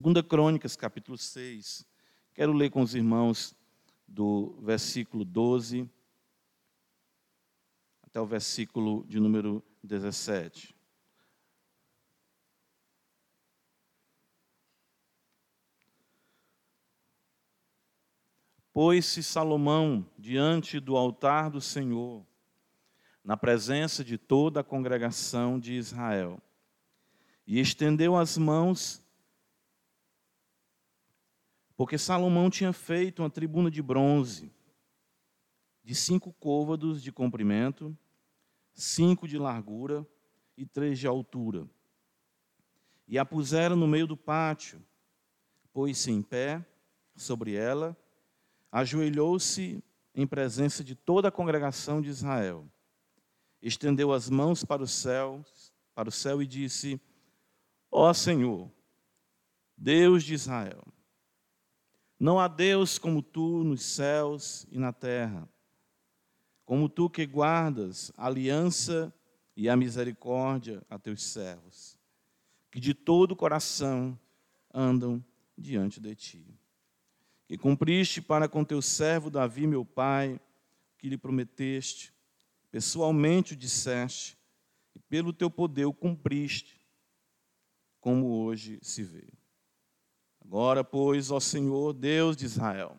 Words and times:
Segunda 0.00 0.22
Crônicas, 0.22 0.76
capítulo 0.76 1.18
6. 1.18 1.84
Quero 2.32 2.52
ler 2.52 2.70
com 2.70 2.82
os 2.82 2.94
irmãos 2.94 3.52
do 4.06 4.56
versículo 4.62 5.24
12 5.24 5.90
até 8.04 8.20
o 8.20 8.24
versículo 8.24 9.04
de 9.08 9.18
número 9.18 9.60
17. 9.82 10.72
Pôs-se 18.72 19.20
Salomão 19.24 20.08
diante 20.16 20.78
do 20.78 20.96
altar 20.96 21.50
do 21.50 21.60
Senhor, 21.60 22.24
na 23.24 23.36
presença 23.36 24.04
de 24.04 24.16
toda 24.16 24.60
a 24.60 24.64
congregação 24.64 25.58
de 25.58 25.72
Israel, 25.72 26.40
e 27.44 27.58
estendeu 27.58 28.16
as 28.16 28.38
mãos 28.38 29.02
porque 31.78 31.96
Salomão 31.96 32.50
tinha 32.50 32.72
feito 32.72 33.22
uma 33.22 33.30
tribuna 33.30 33.70
de 33.70 33.80
bronze, 33.80 34.52
de 35.84 35.94
cinco 35.94 36.32
côvados 36.32 37.00
de 37.00 37.12
comprimento, 37.12 37.96
cinco 38.74 39.28
de 39.28 39.38
largura 39.38 40.04
e 40.56 40.66
três 40.66 40.98
de 40.98 41.06
altura. 41.06 41.70
E 43.06 43.16
a 43.16 43.24
puseram 43.24 43.76
no 43.76 43.86
meio 43.86 44.08
do 44.08 44.16
pátio, 44.16 44.84
pôs-se 45.72 46.10
em 46.10 46.20
pé 46.20 46.66
sobre 47.14 47.54
ela, 47.54 47.96
ajoelhou-se 48.72 49.80
em 50.12 50.26
presença 50.26 50.82
de 50.82 50.96
toda 50.96 51.28
a 51.28 51.32
congregação 51.32 52.02
de 52.02 52.08
Israel. 52.08 52.66
Estendeu 53.62 54.12
as 54.12 54.28
mãos 54.28 54.64
para 54.64 54.82
o 54.82 54.88
céu, 54.88 55.44
para 55.94 56.08
o 56.08 56.12
céu 56.12 56.42
e 56.42 56.46
disse: 56.46 57.00
Ó 57.88 58.12
Senhor, 58.12 58.68
Deus 59.76 60.24
de 60.24 60.34
Israel, 60.34 60.82
não 62.18 62.40
há 62.40 62.48
Deus 62.48 62.98
como 62.98 63.22
tu 63.22 63.62
nos 63.62 63.82
céus 63.82 64.66
e 64.70 64.78
na 64.78 64.92
terra, 64.92 65.48
como 66.64 66.88
tu 66.88 67.08
que 67.08 67.24
guardas 67.24 68.12
a 68.16 68.26
aliança 68.26 69.14
e 69.56 69.68
a 69.68 69.76
misericórdia 69.76 70.82
a 70.90 70.98
teus 70.98 71.22
servos, 71.22 71.96
que 72.70 72.80
de 72.80 72.92
todo 72.92 73.32
o 73.32 73.36
coração 73.36 74.18
andam 74.74 75.24
diante 75.56 76.00
de 76.00 76.14
ti. 76.14 76.46
Que 77.46 77.56
cumpriste 77.56 78.20
para 78.20 78.48
com 78.48 78.64
teu 78.64 78.82
servo 78.82 79.30
Davi, 79.30 79.66
meu 79.66 79.84
pai, 79.84 80.40
que 80.98 81.08
lhe 81.08 81.16
prometeste, 81.16 82.12
pessoalmente 82.70 83.54
o 83.54 83.56
disseste, 83.56 84.36
e 84.94 84.98
pelo 84.98 85.32
teu 85.32 85.48
poder 85.48 85.86
o 85.86 85.92
cumpriste, 85.94 86.78
como 88.00 88.26
hoje 88.42 88.78
se 88.82 89.02
vê. 89.02 89.37
Agora, 90.48 90.82
pois, 90.82 91.30
ó 91.30 91.38
Senhor, 91.38 91.92
Deus 91.92 92.34
de 92.34 92.46
Israel, 92.46 92.96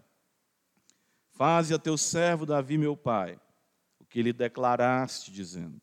faze 1.31 1.73
a 1.73 1.79
teu 1.79 1.97
servo 1.97 2.45
Davi, 2.45 2.77
meu 2.77 2.95
pai, 2.95 3.39
o 3.99 4.05
que 4.05 4.21
lhe 4.21 4.31
declaraste, 4.31 5.31
dizendo: 5.31 5.81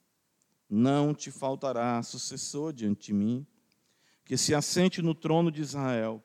Não 0.71 1.13
te 1.13 1.33
faltará 1.33 2.01
sucessor 2.05 2.73
diante 2.73 3.07
de 3.07 3.15
mim, 3.15 3.45
que 4.25 4.37
se 4.37 4.55
assente 4.55 5.03
no 5.03 5.13
trono 5.13 5.51
de 5.51 5.61
Israel, 5.61 6.25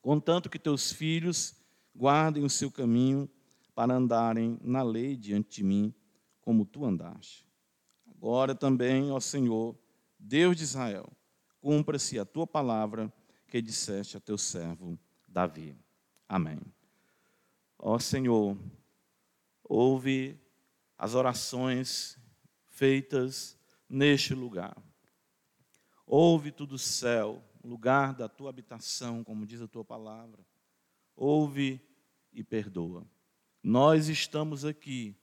contanto 0.00 0.48
que 0.48 0.58
teus 0.58 0.90
filhos 0.90 1.54
guardem 1.94 2.42
o 2.42 2.48
seu 2.48 2.70
caminho 2.70 3.28
para 3.74 3.92
andarem 3.92 4.58
na 4.62 4.82
lei 4.82 5.14
diante 5.14 5.56
de 5.56 5.62
mim, 5.62 5.94
como 6.40 6.64
tu 6.64 6.86
andaste. 6.86 7.46
Agora 8.10 8.54
também, 8.54 9.10
ó 9.10 9.20
Senhor, 9.20 9.76
Deus 10.18 10.56
de 10.56 10.62
Israel, 10.62 11.06
cumpra-se 11.60 12.18
a 12.18 12.24
tua 12.24 12.46
palavra 12.46 13.12
que 13.54 13.62
disseste 13.62 14.16
a 14.16 14.20
teu 14.20 14.36
servo 14.36 14.98
Davi. 15.28 15.76
Amém. 16.28 16.58
Ó 17.78 18.00
Senhor, 18.00 18.58
ouve 19.62 20.36
as 20.98 21.14
orações 21.14 22.18
feitas 22.66 23.56
neste 23.88 24.34
lugar. 24.34 24.76
Ouve 26.04 26.50
tudo 26.50 26.74
o 26.74 26.78
céu, 26.80 27.44
lugar 27.62 28.12
da 28.12 28.28
tua 28.28 28.50
habitação, 28.50 29.22
como 29.22 29.46
diz 29.46 29.62
a 29.62 29.68
tua 29.68 29.84
palavra. 29.84 30.44
Ouve 31.14 31.80
e 32.32 32.42
perdoa. 32.42 33.06
Nós 33.62 34.08
estamos 34.08 34.64
aqui 34.64 35.16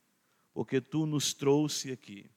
porque 0.54 0.80
tu 0.80 1.06
nos 1.06 1.34
trouxe 1.34 1.92
aqui. 1.92 2.32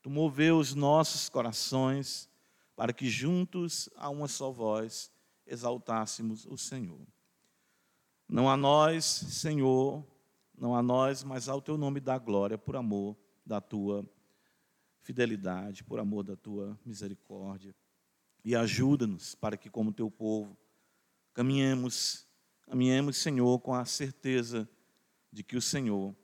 Tu 0.00 0.08
moveu 0.08 0.58
os 0.58 0.74
nossos 0.74 1.28
corações 1.28 2.26
para 2.74 2.90
que 2.90 3.10
juntos 3.10 3.90
a 3.96 4.08
uma 4.08 4.28
só 4.28 4.50
voz 4.50 5.14
exaltássemos 5.46 6.44
o 6.46 6.56
Senhor. 6.56 7.06
Não 8.28 8.50
a 8.50 8.56
nós, 8.56 9.04
Senhor, 9.04 10.04
não 10.56 10.74
a 10.74 10.82
nós, 10.82 11.22
mas 11.22 11.48
ao 11.48 11.62
teu 11.62 11.78
nome 11.78 12.00
da 12.00 12.18
glória, 12.18 12.58
por 12.58 12.76
amor 12.76 13.16
da 13.44 13.60
tua 13.60 14.04
fidelidade, 15.00 15.84
por 15.84 16.00
amor 16.00 16.24
da 16.24 16.36
tua 16.36 16.78
misericórdia. 16.84 17.74
E 18.44 18.56
ajuda-nos 18.56 19.34
para 19.34 19.56
que, 19.56 19.70
como 19.70 19.92
teu 19.92 20.10
povo, 20.10 20.56
caminhemos, 21.32 22.26
caminhemos, 22.62 23.16
Senhor, 23.16 23.60
com 23.60 23.74
a 23.74 23.84
certeza 23.84 24.68
de 25.32 25.44
que 25.44 25.56
o 25.56 25.62
Senhor 25.62 26.14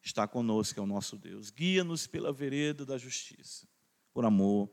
está 0.00 0.26
conosco, 0.26 0.78
é 0.78 0.82
o 0.82 0.86
nosso 0.86 1.18
Deus. 1.18 1.50
Guia-nos 1.50 2.06
pela 2.06 2.32
vereda 2.32 2.86
da 2.86 2.96
justiça, 2.96 3.66
por 4.14 4.24
amor 4.24 4.70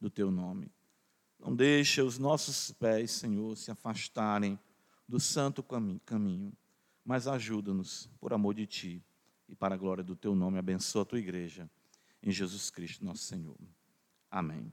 do 0.00 0.10
teu 0.10 0.30
nome. 0.30 0.70
Não 1.42 1.56
deixa 1.56 2.04
os 2.04 2.18
nossos 2.18 2.70
pés, 2.70 3.10
Senhor, 3.10 3.56
se 3.56 3.68
afastarem 3.72 4.56
do 5.08 5.18
santo 5.18 5.60
caminho, 6.04 6.52
mas 7.04 7.26
ajuda-nos, 7.26 8.08
por 8.20 8.32
amor 8.32 8.54
de 8.54 8.64
Ti 8.64 9.04
e 9.48 9.54
para 9.56 9.74
a 9.74 9.78
glória 9.78 10.04
do 10.04 10.14
Teu 10.14 10.36
nome. 10.36 10.56
Abençoa 10.58 11.02
a 11.02 11.04
Tua 11.04 11.18
igreja, 11.18 11.68
em 12.22 12.30
Jesus 12.30 12.70
Cristo, 12.70 13.04
nosso 13.04 13.24
Senhor. 13.24 13.58
Amém. 14.30 14.72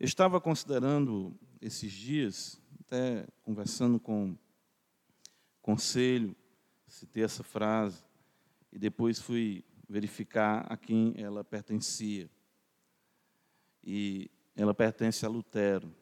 estava 0.00 0.40
considerando 0.40 1.36
esses 1.60 1.90
dias, 1.90 2.62
até 2.80 3.26
conversando 3.42 3.98
com 3.98 4.38
conselho, 5.68 6.34
citei 6.86 7.22
essa 7.22 7.44
frase, 7.44 8.02
e 8.72 8.78
depois 8.78 9.20
fui 9.20 9.62
verificar 9.86 10.64
a 10.66 10.78
quem 10.78 11.12
ela 11.18 11.44
pertencia. 11.44 12.30
E 13.84 14.30
ela 14.56 14.72
pertence 14.72 15.26
a 15.26 15.28
Lutero. 15.28 15.94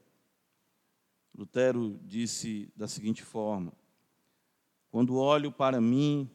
Lutero 1.35 1.99
disse 2.05 2.73
da 2.77 2.87
seguinte 2.87 3.25
forma: 3.25 3.73
Quando 4.89 5.17
olho 5.17 5.51
para 5.51 5.81
mim, 5.81 6.31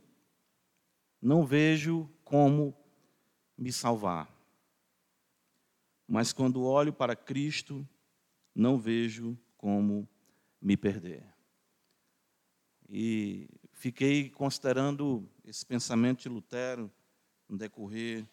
não 1.22 1.46
vejo 1.46 2.10
como 2.26 2.76
me 3.58 3.72
salvar. 3.72 4.30
Mas 6.06 6.34
quando 6.34 6.64
olho 6.64 6.92
para 6.92 7.16
Cristo, 7.16 7.88
não 8.54 8.78
vejo 8.78 9.40
como 9.56 10.06
me 10.62 10.76
perder. 10.76 11.31
E 12.94 13.48
fiquei 13.72 14.30
considerando 14.30 15.26
esse 15.46 15.66
pensamento 15.66 16.24
de 16.24 16.28
Lutero 16.28 16.92
no 17.48 17.58
decorrer 17.58 18.28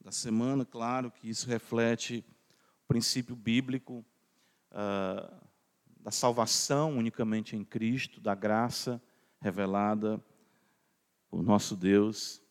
da 0.00 0.10
semana, 0.10 0.64
claro 0.64 1.12
que 1.12 1.30
isso 1.30 1.48
reflete 1.48 2.24
o 2.82 2.88
princípio 2.88 3.36
bíblico 3.36 4.04
uh, 4.72 5.32
da 6.00 6.10
salvação 6.10 6.98
unicamente 6.98 7.54
em 7.54 7.64
Cristo, 7.64 8.20
da 8.20 8.34
graça 8.34 9.00
revelada 9.40 10.20
por 11.28 11.40
nosso 11.40 11.76
Deus. 11.76 12.42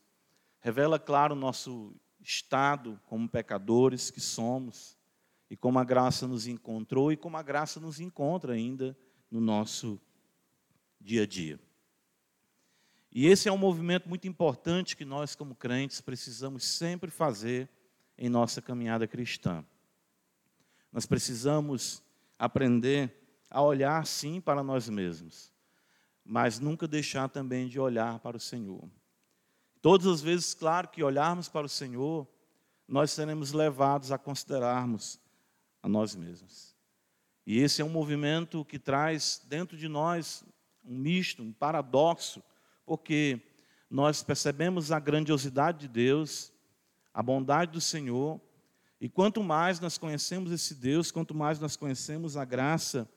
Revela, 0.60 0.98
claro, 0.98 1.34
o 1.34 1.38
nosso 1.38 1.94
estado 2.22 2.98
como 3.04 3.28
pecadores 3.28 4.10
que 4.10 4.20
somos 4.20 4.96
e 5.50 5.58
como 5.58 5.78
a 5.78 5.84
graça 5.84 6.26
nos 6.26 6.46
encontrou 6.46 7.12
e 7.12 7.18
como 7.18 7.36
a 7.36 7.42
graça 7.42 7.78
nos 7.78 8.00
encontra 8.00 8.54
ainda 8.54 8.96
no 9.30 9.42
nosso 9.42 10.00
dia 11.00 11.22
a 11.22 11.26
dia. 11.26 11.58
E 13.12 13.26
esse 13.26 13.48
é 13.48 13.52
um 13.52 13.58
movimento 13.58 14.08
muito 14.08 14.28
importante 14.28 14.96
que 14.96 15.04
nós, 15.04 15.34
como 15.34 15.54
crentes, 15.54 16.00
precisamos 16.00 16.64
sempre 16.64 17.10
fazer 17.10 17.68
em 18.16 18.28
nossa 18.28 18.62
caminhada 18.62 19.06
cristã. 19.06 19.64
Nós 20.92 21.06
precisamos 21.06 22.02
aprender 22.38 23.12
a 23.50 23.60
olhar, 23.62 24.06
sim, 24.06 24.40
para 24.40 24.62
nós 24.62 24.88
mesmos, 24.88 25.52
mas 26.24 26.60
nunca 26.60 26.86
deixar 26.86 27.28
também 27.28 27.66
de 27.66 27.80
olhar 27.80 28.20
para 28.20 28.36
o 28.36 28.40
Senhor. 28.40 28.88
Todas 29.82 30.06
as 30.06 30.20
vezes, 30.20 30.54
claro, 30.54 30.88
que 30.88 31.02
olharmos 31.02 31.48
para 31.48 31.66
o 31.66 31.68
Senhor, 31.68 32.28
nós 32.86 33.10
seremos 33.10 33.52
levados 33.52 34.12
a 34.12 34.18
considerarmos 34.18 35.18
a 35.82 35.88
nós 35.88 36.14
mesmos. 36.14 36.76
E 37.46 37.58
esse 37.58 37.80
é 37.80 37.84
um 37.84 37.88
movimento 37.88 38.64
que 38.64 38.78
traz 38.78 39.40
dentro 39.48 39.76
de 39.76 39.88
nós 39.88 40.44
um 40.84 40.96
misto, 40.96 41.42
um 41.42 41.52
paradoxo, 41.52 42.42
porque 42.84 43.40
nós 43.90 44.22
percebemos 44.22 44.92
a 44.92 44.98
grandiosidade 45.00 45.80
de 45.80 45.88
Deus, 45.88 46.52
a 47.12 47.22
bondade 47.22 47.72
do 47.72 47.80
Senhor, 47.80 48.40
e 49.00 49.08
quanto 49.08 49.42
mais 49.42 49.80
nós 49.80 49.96
conhecemos 49.96 50.52
esse 50.52 50.74
Deus, 50.74 51.10
quanto 51.10 51.34
mais 51.34 51.58
nós 51.58 51.74
conhecemos 51.74 52.36
a 52.36 52.44
graça 52.44 53.08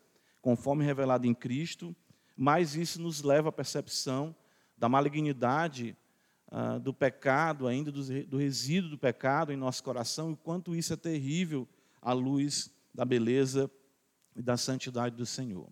conforme 0.42 0.84
revelada 0.84 1.28
em 1.28 1.34
Cristo, 1.34 1.96
mais 2.36 2.76
isso 2.76 3.02
nos 3.02 3.22
leva 3.22 3.50
à 3.50 3.52
percepção 3.52 4.36
da 4.78 4.90
malignidade 4.90 5.96
uh, 6.52 6.80
do 6.80 6.94
pecado, 6.94 7.68
ainda 7.68 7.92
do, 7.92 8.26
do 8.26 8.38
resíduo 8.38 8.90
do 8.90 8.98
pecado 8.98 9.52
em 9.52 9.58
nosso 9.58 9.84
coração, 9.84 10.32
e 10.32 10.36
quanto 10.36 10.76
isso 10.76 10.94
é 10.94 10.98
terrível 10.98 11.68
à 12.02 12.14
luz 12.14 12.74
da 12.94 13.06
beleza 13.06 13.70
e 14.36 14.42
da 14.42 14.58
santidade 14.58 15.16
do 15.16 15.26
Senhor. 15.26 15.70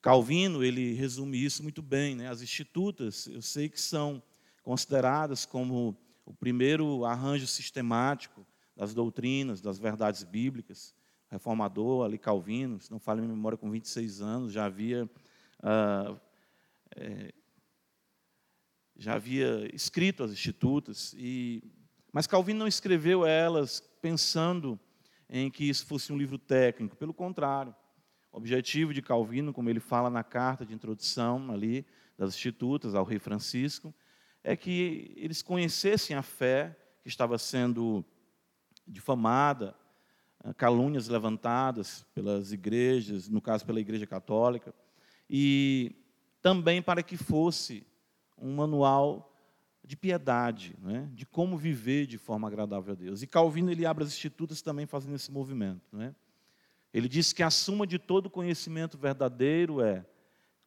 Calvino, 0.00 0.62
ele 0.62 0.94
resume 0.94 1.42
isso 1.44 1.62
muito 1.62 1.82
bem, 1.82 2.14
né? 2.14 2.28
As 2.28 2.40
institutas, 2.40 3.26
eu 3.26 3.42
sei 3.42 3.68
que 3.68 3.80
são 3.80 4.22
consideradas 4.62 5.44
como 5.44 5.96
o 6.24 6.32
primeiro 6.32 7.04
arranjo 7.04 7.46
sistemático 7.46 8.46
das 8.76 8.94
doutrinas, 8.94 9.60
das 9.60 9.78
verdades 9.78 10.22
bíblicas. 10.22 10.94
Reformador, 11.30 12.04
ali 12.04 12.16
Calvino, 12.16 12.80
se 12.80 12.90
não 12.90 12.98
falha 12.98 13.20
minha 13.20 13.34
memória, 13.34 13.58
com 13.58 13.70
26 13.70 14.20
anos, 14.20 14.52
já 14.52 14.64
havia, 14.64 15.08
ah, 15.62 16.16
é, 16.96 17.32
já 18.96 19.14
havia 19.14 19.68
escrito 19.74 20.22
as 20.22 20.32
institutas, 20.32 21.14
e, 21.18 21.62
mas 22.12 22.26
Calvino 22.26 22.60
não 22.60 22.68
escreveu 22.68 23.26
elas 23.26 23.80
pensando 24.00 24.78
em 25.28 25.50
que 25.50 25.68
isso 25.68 25.84
fosse 25.84 26.12
um 26.12 26.16
livro 26.16 26.38
técnico, 26.38 26.96
pelo 26.96 27.12
contrário. 27.12 27.74
Objetivo 28.38 28.94
de 28.94 29.02
Calvino, 29.02 29.52
como 29.52 29.68
ele 29.68 29.80
fala 29.80 30.08
na 30.08 30.22
carta 30.22 30.64
de 30.64 30.72
introdução 30.72 31.50
ali 31.50 31.84
das 32.16 32.30
institutas 32.30 32.94
ao 32.94 33.04
rei 33.04 33.18
Francisco, 33.18 33.92
é 34.44 34.56
que 34.56 35.12
eles 35.16 35.42
conhecessem 35.42 36.16
a 36.16 36.22
fé 36.22 36.76
que 37.02 37.08
estava 37.08 37.36
sendo 37.36 38.04
difamada, 38.86 39.74
eh, 40.44 40.54
calúnias 40.54 41.08
levantadas 41.08 42.06
pelas 42.14 42.52
igrejas, 42.52 43.28
no 43.28 43.40
caso 43.40 43.66
pela 43.66 43.80
Igreja 43.80 44.06
Católica, 44.06 44.72
e 45.28 45.96
também 46.40 46.80
para 46.80 47.02
que 47.02 47.16
fosse 47.16 47.84
um 48.38 48.54
manual 48.54 49.34
de 49.84 49.96
piedade, 49.96 50.76
né? 50.80 51.10
de 51.12 51.26
como 51.26 51.58
viver 51.58 52.06
de 52.06 52.18
forma 52.18 52.46
agradável 52.46 52.92
a 52.92 52.96
Deus. 52.96 53.20
E 53.20 53.26
Calvino 53.26 53.72
ele 53.72 53.84
abre 53.84 54.04
as 54.04 54.10
institutas 54.10 54.62
também 54.62 54.86
fazendo 54.86 55.16
esse 55.16 55.32
movimento. 55.32 55.96
Né? 55.96 56.14
Ele 56.92 57.08
diz 57.08 57.32
que 57.32 57.42
a 57.42 57.50
suma 57.50 57.86
de 57.86 57.98
todo 57.98 58.30
conhecimento 58.30 58.96
verdadeiro 58.96 59.80
é 59.80 60.04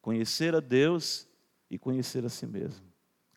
conhecer 0.00 0.54
a 0.54 0.60
Deus 0.60 1.26
e 1.70 1.78
conhecer 1.78 2.24
a 2.24 2.28
si 2.28 2.46
mesmo. 2.46 2.86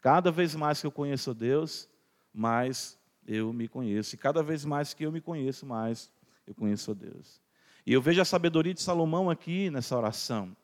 Cada 0.02 0.32
vez 0.32 0.56
mais 0.56 0.82
que 0.82 0.88
eu 0.88 0.92
conheço 0.92 1.32
a 1.32 1.34
Deus, 1.34 1.90
mais 2.34 3.00
eu 3.26 3.52
me 3.52 3.68
conheço. 3.68 4.14
E 4.14 4.18
cada 4.18 4.44
vez 4.44 4.64
mais 4.66 4.94
que 4.94 5.06
eu 5.06 5.12
me 5.12 5.20
conheço, 5.20 5.66
mais 5.66 6.12
eu 6.46 6.54
conheço 6.54 6.92
a 6.92 6.94
Deus. 6.94 7.42
E 7.86 7.94
eu 7.94 8.02
vejo 8.02 8.22
a 8.22 8.26
sabedoria 8.26 8.74
de 8.74 8.82
Salomão 8.82 9.30
aqui 9.30 9.70
nessa 9.70 9.98
oração. 9.98 10.56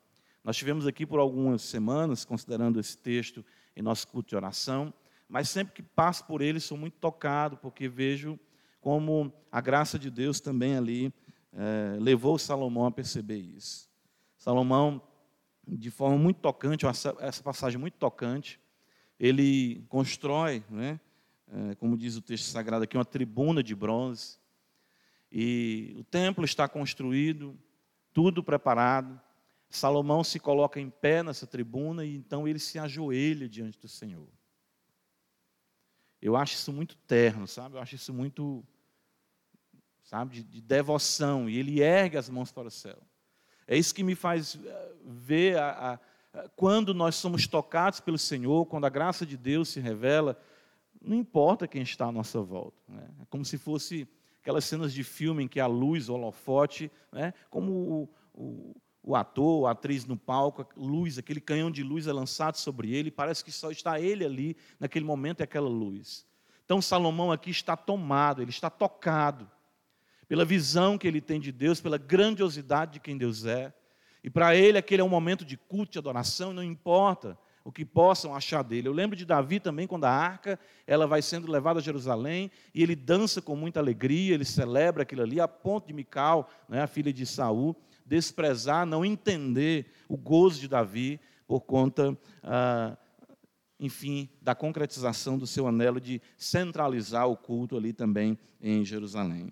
Nós 0.44 0.58
tivemos 0.58 0.88
aqui 0.88 1.06
por 1.06 1.20
algumas 1.20 1.62
semanas, 1.62 2.26
considerando 2.26 2.80
esse 2.80 2.98
texto 2.98 3.46
em 3.76 3.82
nosso 3.82 4.08
culto 4.08 4.30
de 4.30 4.36
oração, 4.36 4.94
mas 5.30 5.50
sempre 5.50 5.74
que 5.74 5.84
passo 5.84 6.26
por 6.26 6.42
ele 6.42 6.60
sou 6.60 6.78
muito 6.78 6.98
tocado, 6.98 7.58
porque 7.58 7.88
vejo 7.88 8.40
como 8.82 9.32
a 9.52 9.62
graça 9.62 10.00
de 10.00 10.10
Deus 10.10 10.40
também 10.40 10.76
ali 10.76 11.14
é, 11.54 11.98
levou 12.00 12.38
Salomão 12.38 12.86
a 12.86 12.92
perceber 12.92 13.38
isso. 13.38 13.90
Salomão, 14.38 15.02
de 15.68 15.92
forma 15.92 16.18
muito 16.18 16.40
tocante, 16.40 16.86
essa 16.86 17.44
passagem 17.44 17.80
muito 17.80 17.98
tocante, 17.98 18.60
ele 19.20 19.86
constrói, 19.88 20.64
né, 20.70 21.00
é, 21.48 21.76
como 21.76 21.98
diz 21.98 22.16
o 22.16 22.22
texto 22.22 22.46
sagrado 22.46 22.84
aqui, 22.84 22.98
uma 22.98 23.06
tribuna 23.06 23.62
de 23.62 23.76
bronze. 23.76 24.40
E 25.32 25.96
o 25.98 26.04
templo 26.04 26.44
está 26.44 26.68
construído, 26.68 27.58
tudo 28.14 28.44
preparado. 28.44 29.20
Salomão 29.70 30.24
se 30.24 30.40
coloca 30.40 30.80
em 30.80 30.90
pé 30.90 31.24
nessa 31.24 31.48
tribuna 31.48 32.06
e 32.06 32.16
então 32.16 32.48
ele 32.48 32.60
se 32.60 32.78
ajoelha 32.80 33.48
diante 33.48 33.80
do 33.80 33.88
Senhor. 33.88 34.28
Eu 36.22 36.36
acho 36.36 36.56
isso 36.56 36.72
muito 36.72 36.96
terno, 37.08 37.48
sabe? 37.48 37.76
Eu 37.76 37.82
acho 37.82 37.96
isso 37.96 38.14
muito 38.14 38.64
sabe, 40.04 40.36
de, 40.36 40.44
de, 40.44 40.62
devoção, 40.62 41.50
e 41.50 41.58
ele 41.58 41.82
ergue 41.82 42.18
as 42.18 42.30
mãos 42.30 42.52
para 42.52 42.68
o 42.68 42.72
céu. 42.72 42.98
É 43.68 43.78
isso 43.78 43.96
que 43.96 44.04
me 44.04 44.16
faz 44.16 44.60
eh, 44.64 44.92
ver 45.06 45.58
a, 45.58 46.00
a, 46.34 46.50
quando 46.56 46.94
nós 46.94 47.16
somos 47.16 47.48
tocados 47.48 48.00
pelo 48.00 48.18
Senhor, 48.18 48.66
quando 48.66 48.86
a 48.86 48.90
graça 48.90 49.26
de 49.26 49.38
Deus 49.38 49.70
se 49.70 49.80
revela, 49.80 50.38
não 51.02 51.16
importa 51.16 51.68
quem 51.68 51.82
está 51.82 52.06
à 52.06 52.12
nossa 52.12 52.42
volta. 52.42 52.78
Né? 52.88 53.08
É 53.22 53.26
como 53.30 53.46
se 53.46 53.58
fosse 53.58 54.08
aquelas 54.42 54.66
cenas 54.66 54.94
de 54.94 55.04
filme 55.04 55.44
em 55.44 55.48
que 55.48 55.60
a 55.60 55.68
luz, 55.68 56.10
o 56.10 56.14
holofote, 56.14 56.92
né? 57.12 57.34
como 57.50 57.72
o, 57.72 58.10
o, 58.34 58.76
o 59.04 59.16
ator, 59.16 59.68
a 59.68 59.72
atriz 59.72 60.06
no 60.06 60.18
palco, 60.18 60.68
luz, 60.76 61.18
aquele 61.18 61.40
canhão 61.40 61.72
de 61.72 61.84
luz 61.84 62.08
é 62.08 62.14
lançado 62.14 62.58
sobre 62.58 62.94
ele, 62.94 63.10
parece 63.10 63.44
que 63.44 63.52
só 63.52 63.72
está 63.72 64.00
ele 64.00 64.26
ali, 64.26 64.58
naquele 64.80 65.06
momento, 65.06 65.42
é 65.42 65.44
aquela 65.44 65.70
luz. 65.70 66.26
Então 66.66 66.82
Salomão 66.82 67.32
aqui 67.32 67.50
está 67.50 67.76
tomado, 67.76 68.42
ele 68.42 68.52
está 68.52 68.70
tocado 68.70 69.50
pela 70.32 70.46
visão 70.46 70.98
que 70.98 71.06
ele 71.06 71.20
tem 71.20 71.42
de 71.42 71.52
Deus, 71.52 71.82
pela 71.82 71.98
grandiosidade 71.98 72.94
de 72.94 73.00
quem 73.02 73.18
Deus 73.18 73.46
é. 73.46 73.74
E 74.24 74.30
para 74.30 74.56
ele 74.56 74.78
aquele 74.78 75.02
é 75.02 75.04
um 75.04 75.10
momento 75.10 75.44
de 75.44 75.58
culto, 75.58 75.92
de 75.92 76.00
adoração, 76.00 76.54
não 76.54 76.64
importa 76.64 77.38
o 77.66 77.70
que 77.70 77.84
possam 77.84 78.34
achar 78.34 78.64
dele. 78.64 78.88
Eu 78.88 78.94
lembro 78.94 79.18
de 79.18 79.26
Davi 79.26 79.60
também, 79.60 79.86
quando 79.86 80.06
a 80.06 80.10
arca 80.10 80.58
ela 80.88 81.06
vai 81.06 81.22
sendo 81.22 81.52
levada 81.52 81.82
a 81.82 81.84
Jerusalém, 81.84 82.50
e 82.74 82.82
ele 82.82 82.96
dança 82.96 83.42
com 83.42 83.58
muita 83.58 83.82
alegria, 83.82 84.34
ele 84.34 84.46
celebra 84.46 85.04
aquilo 85.04 85.22
ali, 85.22 85.42
a 85.42 85.50
ponto 85.50 85.88
de 85.88 85.94
Mical, 85.94 86.50
né, 86.70 86.82
a 86.82 86.88
filha 86.88 87.12
de 87.12 87.26
Saul, 87.26 87.76
desprezar, 88.06 88.86
não 88.86 89.04
entender 89.04 89.88
o 90.08 90.16
gozo 90.16 90.62
de 90.62 90.70
Davi 90.70 91.20
por 91.46 91.60
conta, 91.60 92.18
ah, 92.42 92.98
enfim, 93.78 94.30
da 94.42 94.56
concretização 94.56 95.38
do 95.38 95.46
seu 95.46 95.68
anelo 95.68 96.00
de 96.00 96.22
centralizar 96.38 97.28
o 97.28 97.36
culto 97.36 97.76
ali 97.76 97.92
também 97.92 98.40
em 98.62 98.86
Jerusalém. 98.86 99.52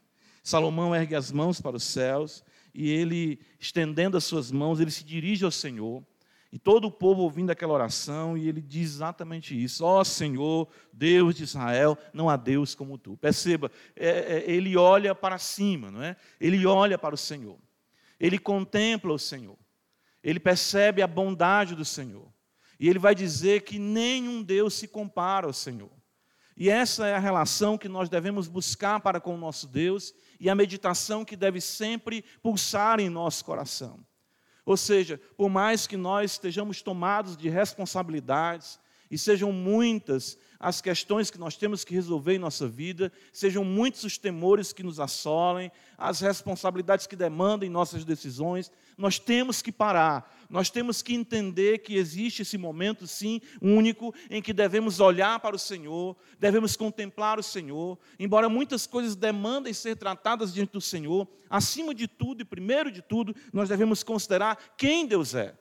Salomão 0.49 0.95
ergue 0.95 1.13
as 1.13 1.31
mãos 1.31 1.61
para 1.61 1.75
os 1.75 1.83
céus 1.83 2.43
e 2.73 2.89
ele, 2.89 3.39
estendendo 3.59 4.17
as 4.17 4.23
suas 4.23 4.51
mãos, 4.51 4.79
ele 4.79 4.89
se 4.89 5.03
dirige 5.03 5.45
ao 5.45 5.51
Senhor. 5.51 6.03
E 6.51 6.57
todo 6.57 6.85
o 6.85 6.91
povo 6.91 7.21
ouvindo 7.21 7.51
aquela 7.51 7.73
oração, 7.73 8.35
e 8.35 8.47
ele 8.47 8.59
diz 8.59 8.95
exatamente 8.95 9.61
isso: 9.61 9.85
Ó 9.85 9.99
oh, 9.99 10.03
Senhor, 10.03 10.67
Deus 10.91 11.35
de 11.35 11.43
Israel, 11.43 11.95
não 12.11 12.27
há 12.27 12.35
Deus 12.35 12.73
como 12.73 12.97
tu. 12.97 13.15
Perceba, 13.17 13.71
é, 13.95 14.37
é, 14.37 14.51
ele 14.51 14.75
olha 14.75 15.13
para 15.13 15.37
cima, 15.37 15.91
não 15.91 16.01
é? 16.01 16.15
Ele 16.41 16.65
olha 16.65 16.97
para 16.97 17.13
o 17.13 17.17
Senhor, 17.17 17.59
ele 18.19 18.39
contempla 18.39 19.13
o 19.13 19.19
Senhor, 19.19 19.57
ele 20.23 20.39
percebe 20.39 21.03
a 21.03 21.07
bondade 21.07 21.75
do 21.75 21.85
Senhor, 21.85 22.27
e 22.79 22.89
ele 22.89 22.97
vai 22.97 23.13
dizer 23.13 23.61
que 23.61 23.77
nenhum 23.77 24.41
Deus 24.41 24.73
se 24.73 24.87
compara 24.87 25.45
ao 25.45 25.53
Senhor. 25.53 25.98
E 26.59 26.69
essa 26.69 27.07
é 27.07 27.15
a 27.15 27.19
relação 27.19 27.77
que 27.77 27.87
nós 27.87 28.09
devemos 28.09 28.49
buscar 28.49 28.99
para 28.99 29.21
com 29.21 29.33
o 29.33 29.37
nosso 29.37 29.65
Deus 29.65 30.13
e 30.37 30.49
a 30.49 30.55
meditação 30.55 31.23
que 31.23 31.37
deve 31.37 31.61
sempre 31.61 32.21
pulsar 32.43 32.99
em 32.99 33.09
nosso 33.09 33.45
coração. 33.45 34.05
Ou 34.65 34.75
seja, 34.75 35.19
por 35.37 35.49
mais 35.49 35.87
que 35.87 35.95
nós 35.95 36.33
estejamos 36.33 36.81
tomados 36.81 37.37
de 37.37 37.47
responsabilidades, 37.47 38.77
e 39.09 39.17
sejam 39.17 39.51
muitas 39.51 40.37
as 40.59 40.81
questões 40.81 41.31
que 41.31 41.37
nós 41.37 41.55
temos 41.55 41.85
que 41.85 41.93
resolver 41.93 42.35
em 42.35 42.39
nossa 42.39 42.67
vida, 42.67 43.13
sejam 43.31 43.63
muitos 43.63 44.03
os 44.03 44.17
temores 44.17 44.73
que 44.73 44.83
nos 44.83 44.99
assolem, 44.99 45.71
as 45.97 46.19
responsabilidades 46.19 47.07
que 47.07 47.15
demandam 47.15 47.65
em 47.65 47.71
nossas 47.71 48.03
decisões, 48.03 48.69
nós 48.97 49.17
temos 49.17 49.61
que 49.61 49.71
parar, 49.71 50.35
nós 50.49 50.69
temos 50.69 51.01
que 51.01 51.15
entender 51.15 51.77
que 51.77 51.95
existe 51.95 52.41
esse 52.41 52.57
momento, 52.57 53.07
sim, 53.07 53.39
único, 53.61 54.13
em 54.29 54.41
que 54.41 54.51
devemos 54.51 54.99
olhar 54.99 55.39
para 55.39 55.55
o 55.55 55.59
Senhor, 55.59 56.17
devemos 56.37 56.75
contemplar 56.75 57.39
o 57.39 57.43
Senhor, 57.43 57.97
embora 58.19 58.49
muitas 58.49 58.85
coisas 58.85 59.15
demandem 59.15 59.71
ser 59.71 59.95
tratadas 59.95 60.53
diante 60.53 60.73
do 60.73 60.81
Senhor, 60.81 61.25
acima 61.49 61.95
de 61.95 62.05
tudo 62.05 62.41
e 62.41 62.45
primeiro 62.45 62.91
de 62.91 63.01
tudo, 63.01 63.33
nós 63.53 63.69
devemos 63.69 64.03
considerar 64.03 64.57
quem 64.75 65.07
Deus 65.07 65.33
é. 65.33 65.57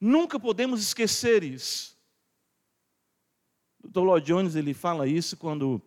Nunca 0.00 0.38
podemos 0.38 0.80
esquecer 0.80 1.42
isso. 1.42 1.99
O 3.82 3.88
Dr. 3.88 4.00
Lloyd 4.00 4.26
Jones 4.26 4.54
ele 4.56 4.74
fala 4.74 5.06
isso 5.06 5.36
quando 5.36 5.80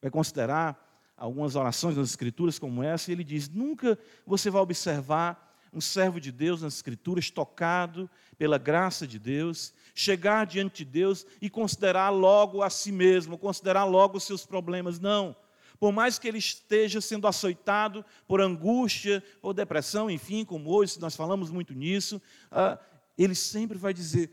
vai 0.00 0.10
considerar 0.10 0.78
algumas 1.16 1.54
orações 1.54 1.96
nas 1.96 2.10
Escrituras 2.10 2.58
como 2.58 2.82
essa, 2.82 3.10
e 3.10 3.14
ele 3.14 3.24
diz: 3.24 3.48
nunca 3.48 3.98
você 4.26 4.50
vai 4.50 4.60
observar 4.60 5.50
um 5.72 5.80
servo 5.80 6.20
de 6.20 6.30
Deus 6.30 6.62
nas 6.62 6.74
Escrituras, 6.74 7.30
tocado 7.30 8.10
pela 8.36 8.58
graça 8.58 9.06
de 9.06 9.18
Deus, 9.18 9.72
chegar 9.94 10.44
diante 10.44 10.84
de 10.84 10.90
Deus 10.90 11.26
e 11.40 11.48
considerar 11.48 12.10
logo 12.10 12.62
a 12.62 12.68
si 12.68 12.92
mesmo, 12.92 13.38
considerar 13.38 13.84
logo 13.84 14.18
os 14.18 14.24
seus 14.24 14.44
problemas. 14.44 14.98
Não. 15.00 15.34
Por 15.80 15.90
mais 15.90 16.18
que 16.18 16.28
ele 16.28 16.38
esteja 16.38 17.00
sendo 17.00 17.26
açoitado 17.26 18.04
por 18.28 18.40
angústia, 18.40 19.22
por 19.40 19.54
depressão, 19.54 20.10
enfim, 20.10 20.44
como 20.44 20.70
hoje 20.70 21.00
nós 21.00 21.16
falamos 21.16 21.50
muito 21.50 21.72
nisso, 21.72 22.20
uh, 22.52 22.78
ele 23.16 23.34
sempre 23.34 23.78
vai 23.78 23.94
dizer: 23.94 24.30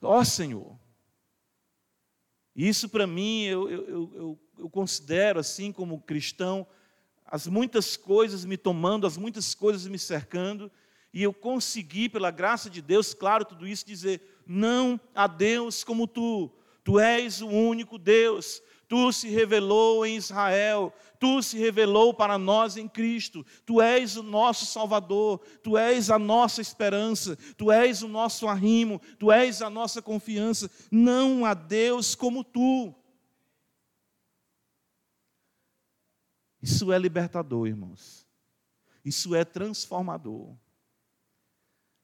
Ó 0.00 0.18
oh, 0.18 0.24
Senhor. 0.24 0.79
Isso 2.54 2.88
para 2.88 3.06
mim, 3.06 3.44
eu, 3.44 3.70
eu, 3.70 3.88
eu, 3.88 4.38
eu 4.58 4.70
considero 4.70 5.38
assim 5.38 5.72
como 5.72 6.00
cristão, 6.00 6.66
as 7.24 7.46
muitas 7.46 7.96
coisas 7.96 8.44
me 8.44 8.56
tomando, 8.56 9.06
as 9.06 9.16
muitas 9.16 9.54
coisas 9.54 9.86
me 9.86 9.98
cercando, 9.98 10.70
e 11.12 11.22
eu 11.22 11.32
consegui, 11.32 12.08
pela 12.08 12.30
graça 12.30 12.68
de 12.68 12.80
Deus, 12.80 13.14
claro, 13.14 13.44
tudo 13.44 13.66
isso, 13.66 13.86
dizer: 13.86 14.42
não 14.46 15.00
há 15.14 15.26
Deus 15.26 15.82
como 15.84 16.06
tu, 16.06 16.50
tu 16.84 16.98
és 16.98 17.40
o 17.40 17.48
único 17.48 17.98
Deus, 17.98 18.62
tu 18.90 19.12
se 19.12 19.28
revelou 19.28 20.04
em 20.04 20.16
Israel, 20.16 20.92
tu 21.20 21.40
se 21.40 21.56
revelou 21.56 22.12
para 22.12 22.36
nós 22.36 22.76
em 22.76 22.88
Cristo, 22.88 23.46
tu 23.64 23.80
és 23.80 24.16
o 24.16 24.22
nosso 24.24 24.66
Salvador, 24.66 25.38
tu 25.62 25.78
és 25.78 26.10
a 26.10 26.18
nossa 26.18 26.60
esperança, 26.60 27.36
tu 27.56 27.70
és 27.70 28.02
o 28.02 28.08
nosso 28.08 28.48
arrimo, 28.48 29.00
tu 29.16 29.30
és 29.30 29.62
a 29.62 29.70
nossa 29.70 30.02
confiança. 30.02 30.68
Não 30.90 31.44
há 31.44 31.54
Deus 31.54 32.16
como 32.16 32.42
tu. 32.42 32.92
Isso 36.60 36.92
é 36.92 36.98
libertador, 36.98 37.68
irmãos. 37.68 38.26
Isso 39.04 39.36
é 39.36 39.44
transformador. 39.44 40.56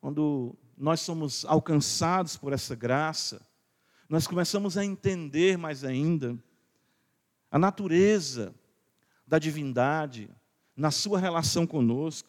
Quando 0.00 0.56
nós 0.78 1.00
somos 1.00 1.44
alcançados 1.46 2.36
por 2.36 2.52
essa 2.52 2.76
graça, 2.76 3.44
nós 4.08 4.28
começamos 4.28 4.78
a 4.78 4.84
entender 4.84 5.58
mais 5.58 5.82
ainda 5.82 6.40
a 7.50 7.58
natureza 7.58 8.54
da 9.26 9.38
divindade 9.38 10.30
na 10.76 10.90
sua 10.90 11.18
relação 11.18 11.66
conosco 11.66 12.28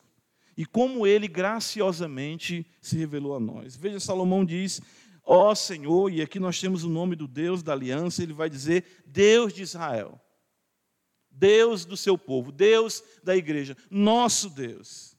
e 0.55 0.65
como 0.65 1.05
ele 1.05 1.27
graciosamente 1.27 2.65
se 2.81 2.97
revelou 2.97 3.36
a 3.36 3.39
nós. 3.39 3.75
Veja, 3.75 4.00
Salomão 4.00 4.43
diz: 4.43 4.81
Ó 5.24 5.51
oh 5.51 5.55
Senhor, 5.55 6.12
e 6.12 6.21
aqui 6.21 6.39
nós 6.39 6.59
temos 6.59 6.83
o 6.83 6.89
nome 6.89 7.15
do 7.15 7.27
Deus 7.27 7.62
da 7.62 7.74
aliança, 7.74 8.24
ele 8.24 8.33
vai 8.33 8.50
dizer 8.50 9.03
Deus 9.05 9.53
de 9.53 9.62
Israel, 9.62 10.19
Deus 11.29 11.86
do 11.86 11.95
seu 11.95 12.17
povo, 12.17 12.51
Deus 12.51 13.03
da 13.24 13.36
igreja, 13.36 13.77
nosso 13.91 14.50
Deus. 14.50 15.15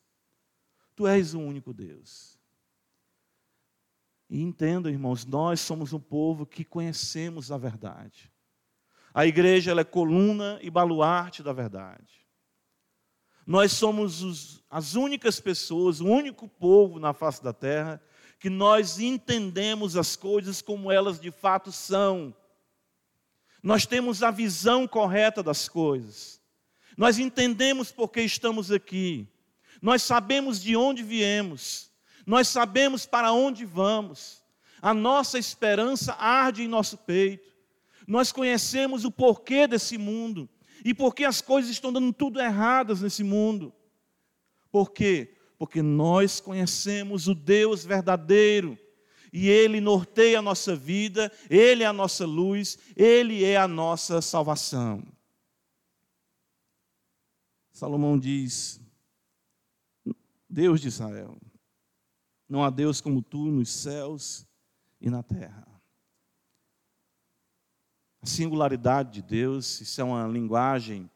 Tu 0.96 1.06
és 1.06 1.32
o 1.34 1.38
único 1.38 1.72
Deus. 1.72 2.36
E 4.28 4.42
entenda, 4.42 4.90
irmãos, 4.90 5.24
nós 5.24 5.60
somos 5.60 5.92
um 5.92 6.00
povo 6.00 6.44
que 6.44 6.64
conhecemos 6.64 7.52
a 7.52 7.56
verdade. 7.56 8.30
A 9.18 9.26
igreja 9.26 9.72
é 9.72 9.82
coluna 9.82 10.60
e 10.62 10.70
baluarte 10.70 11.42
da 11.42 11.52
verdade. 11.52 12.24
Nós 13.44 13.72
somos 13.72 14.22
os, 14.22 14.62
as 14.70 14.94
únicas 14.94 15.40
pessoas, 15.40 16.00
o 16.00 16.06
único 16.06 16.46
povo 16.48 17.00
na 17.00 17.12
face 17.12 17.42
da 17.42 17.52
terra 17.52 18.00
que 18.38 18.48
nós 18.48 19.00
entendemos 19.00 19.96
as 19.96 20.14
coisas 20.14 20.62
como 20.62 20.92
elas 20.92 21.18
de 21.18 21.32
fato 21.32 21.72
são. 21.72 22.32
Nós 23.60 23.84
temos 23.84 24.22
a 24.22 24.30
visão 24.30 24.86
correta 24.86 25.42
das 25.42 25.68
coisas. 25.68 26.40
Nós 26.96 27.18
entendemos 27.18 27.90
por 27.90 28.10
que 28.10 28.20
estamos 28.20 28.70
aqui. 28.70 29.26
Nós 29.82 30.00
sabemos 30.04 30.62
de 30.62 30.76
onde 30.76 31.02
viemos. 31.02 31.90
Nós 32.24 32.46
sabemos 32.46 33.04
para 33.04 33.32
onde 33.32 33.64
vamos. 33.64 34.44
A 34.80 34.94
nossa 34.94 35.40
esperança 35.40 36.14
arde 36.20 36.62
em 36.62 36.68
nosso 36.68 36.96
peito. 36.98 37.47
Nós 38.08 38.32
conhecemos 38.32 39.04
o 39.04 39.10
porquê 39.10 39.66
desse 39.66 39.98
mundo 39.98 40.48
e 40.82 40.94
por 40.94 41.14
que 41.14 41.26
as 41.26 41.42
coisas 41.42 41.70
estão 41.70 41.92
dando 41.92 42.10
tudo 42.10 42.40
erradas 42.40 43.02
nesse 43.02 43.22
mundo. 43.22 43.70
Por 44.72 44.92
quê? 44.92 45.36
Porque 45.58 45.82
nós 45.82 46.40
conhecemos 46.40 47.28
o 47.28 47.34
Deus 47.34 47.84
verdadeiro 47.84 48.78
e 49.30 49.50
Ele 49.50 49.78
norteia 49.78 50.38
a 50.38 50.42
nossa 50.42 50.74
vida, 50.74 51.30
Ele 51.50 51.82
é 51.82 51.86
a 51.86 51.92
nossa 51.92 52.24
luz, 52.24 52.78
Ele 52.96 53.44
é 53.44 53.58
a 53.58 53.68
nossa 53.68 54.22
salvação. 54.22 55.06
Salomão 57.70 58.18
diz: 58.18 58.80
Deus 60.48 60.80
de 60.80 60.88
Israel, 60.88 61.36
não 62.48 62.64
há 62.64 62.70
Deus 62.70 63.02
como 63.02 63.20
tu 63.20 63.50
nos 63.50 63.68
céus 63.68 64.46
e 64.98 65.10
na 65.10 65.22
terra. 65.22 65.67
A 68.20 68.26
singularidade 68.26 69.12
de 69.12 69.22
Deus, 69.22 69.80
isso 69.80 70.00
é 70.00 70.04
uma 70.04 70.26
linguagem 70.26 71.08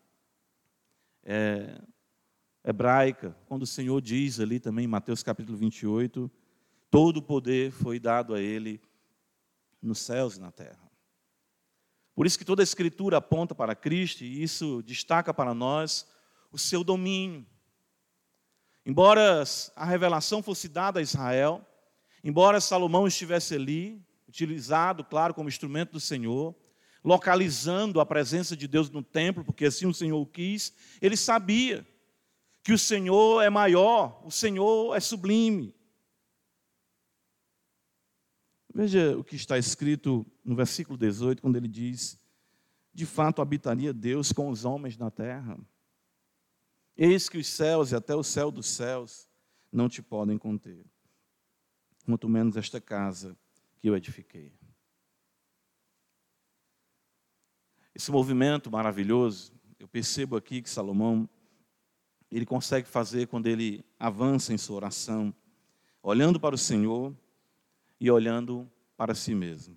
é, 1.24 1.80
hebraica, 2.64 3.36
quando 3.46 3.62
o 3.62 3.66
Senhor 3.66 4.00
diz 4.00 4.38
ali 4.38 4.60
também 4.60 4.84
em 4.84 4.88
Mateus 4.88 5.22
capítulo 5.22 5.58
28, 5.58 6.30
todo 6.90 7.16
o 7.16 7.22
poder 7.22 7.72
foi 7.72 7.98
dado 7.98 8.34
a 8.34 8.40
Ele 8.40 8.80
nos 9.80 9.98
céus 9.98 10.36
e 10.36 10.40
na 10.40 10.52
terra. 10.52 10.90
Por 12.14 12.26
isso 12.26 12.38
que 12.38 12.44
toda 12.44 12.62
a 12.62 12.64
Escritura 12.64 13.16
aponta 13.16 13.54
para 13.54 13.74
Cristo 13.74 14.22
e 14.22 14.42
isso 14.42 14.82
destaca 14.82 15.34
para 15.34 15.54
nós 15.54 16.06
o 16.52 16.58
seu 16.58 16.84
domínio. 16.84 17.44
Embora 18.86 19.42
a 19.74 19.84
revelação 19.84 20.42
fosse 20.42 20.68
dada 20.68 21.00
a 21.00 21.02
Israel, 21.02 21.66
embora 22.22 22.60
Salomão 22.60 23.06
estivesse 23.06 23.54
ali, 23.54 24.04
utilizado, 24.28 25.04
claro, 25.04 25.34
como 25.34 25.48
instrumento 25.48 25.92
do 25.92 26.00
Senhor, 26.00 26.54
localizando 27.04 28.00
a 28.00 28.06
presença 28.06 28.56
de 28.56 28.68
Deus 28.68 28.90
no 28.90 29.02
templo, 29.02 29.44
porque 29.44 29.64
assim 29.64 29.86
o 29.86 29.94
Senhor 29.94 30.20
o 30.20 30.26
quis, 30.26 30.72
ele 31.00 31.16
sabia 31.16 31.86
que 32.62 32.72
o 32.72 32.78
Senhor 32.78 33.42
é 33.42 33.50
maior, 33.50 34.24
o 34.24 34.30
Senhor 34.30 34.96
é 34.96 35.00
sublime. 35.00 35.74
Veja 38.74 39.18
o 39.18 39.24
que 39.24 39.36
está 39.36 39.58
escrito 39.58 40.24
no 40.44 40.54
versículo 40.54 40.96
18, 40.96 41.42
quando 41.42 41.56
ele 41.56 41.68
diz: 41.68 42.18
De 42.94 43.04
fato 43.04 43.42
habitaria 43.42 43.92
Deus 43.92 44.32
com 44.32 44.48
os 44.48 44.64
homens 44.64 44.96
na 44.96 45.10
terra. 45.10 45.58
Eis 46.96 47.28
que 47.28 47.38
os 47.38 47.46
céus 47.46 47.90
e 47.90 47.96
até 47.96 48.14
o 48.14 48.22
céu 48.22 48.50
dos 48.50 48.66
céus 48.66 49.28
não 49.70 49.88
te 49.88 50.02
podem 50.02 50.38
conter, 50.38 50.84
muito 52.06 52.28
menos 52.28 52.56
esta 52.56 52.80
casa 52.80 53.36
que 53.80 53.88
eu 53.88 53.96
edifiquei. 53.96 54.52
Esse 57.94 58.10
movimento 58.10 58.70
maravilhoso, 58.70 59.52
eu 59.78 59.86
percebo 59.86 60.36
aqui 60.36 60.62
que 60.62 60.70
Salomão 60.70 61.28
ele 62.30 62.46
consegue 62.46 62.88
fazer 62.88 63.26
quando 63.26 63.46
ele 63.46 63.84
avança 63.98 64.54
em 64.54 64.58
sua 64.58 64.76
oração, 64.76 65.34
olhando 66.02 66.40
para 66.40 66.54
o 66.54 66.58
Senhor 66.58 67.14
e 68.00 68.10
olhando 68.10 68.70
para 68.96 69.14
si 69.14 69.34
mesmo. 69.34 69.76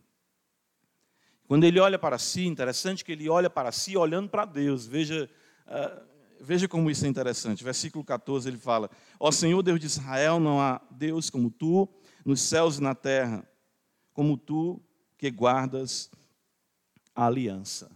Quando 1.47 1.65
ele 1.65 1.79
olha 1.79 1.99
para 1.99 2.17
si, 2.17 2.45
interessante 2.45 3.03
que 3.03 3.11
ele 3.11 3.29
olha 3.29 3.49
para 3.49 3.71
si 3.71 3.97
olhando 3.97 4.29
para 4.29 4.45
Deus. 4.45 4.87
Veja, 4.87 5.29
uh, 5.67 6.15
Veja 6.39 6.67
como 6.67 6.91
isso 6.91 7.05
é 7.05 7.09
interessante. 7.09 7.63
Versículo 7.63 8.03
14 8.03 8.47
ele 8.47 8.57
fala: 8.57 8.89
Ó 9.19 9.31
Senhor 9.31 9.61
Deus 9.61 9.79
de 9.79 9.85
Israel, 9.85 10.39
não 10.39 10.59
há 10.59 10.81
Deus 10.91 11.29
como 11.29 11.49
tu, 11.49 11.87
nos 12.25 12.41
céus 12.41 12.77
e 12.77 12.81
na 12.81 12.93
terra, 12.93 13.47
como 14.13 14.37
tu 14.37 14.81
que 15.17 15.29
guardas 15.31 16.11
a 17.15 17.25
aliança. 17.25 17.89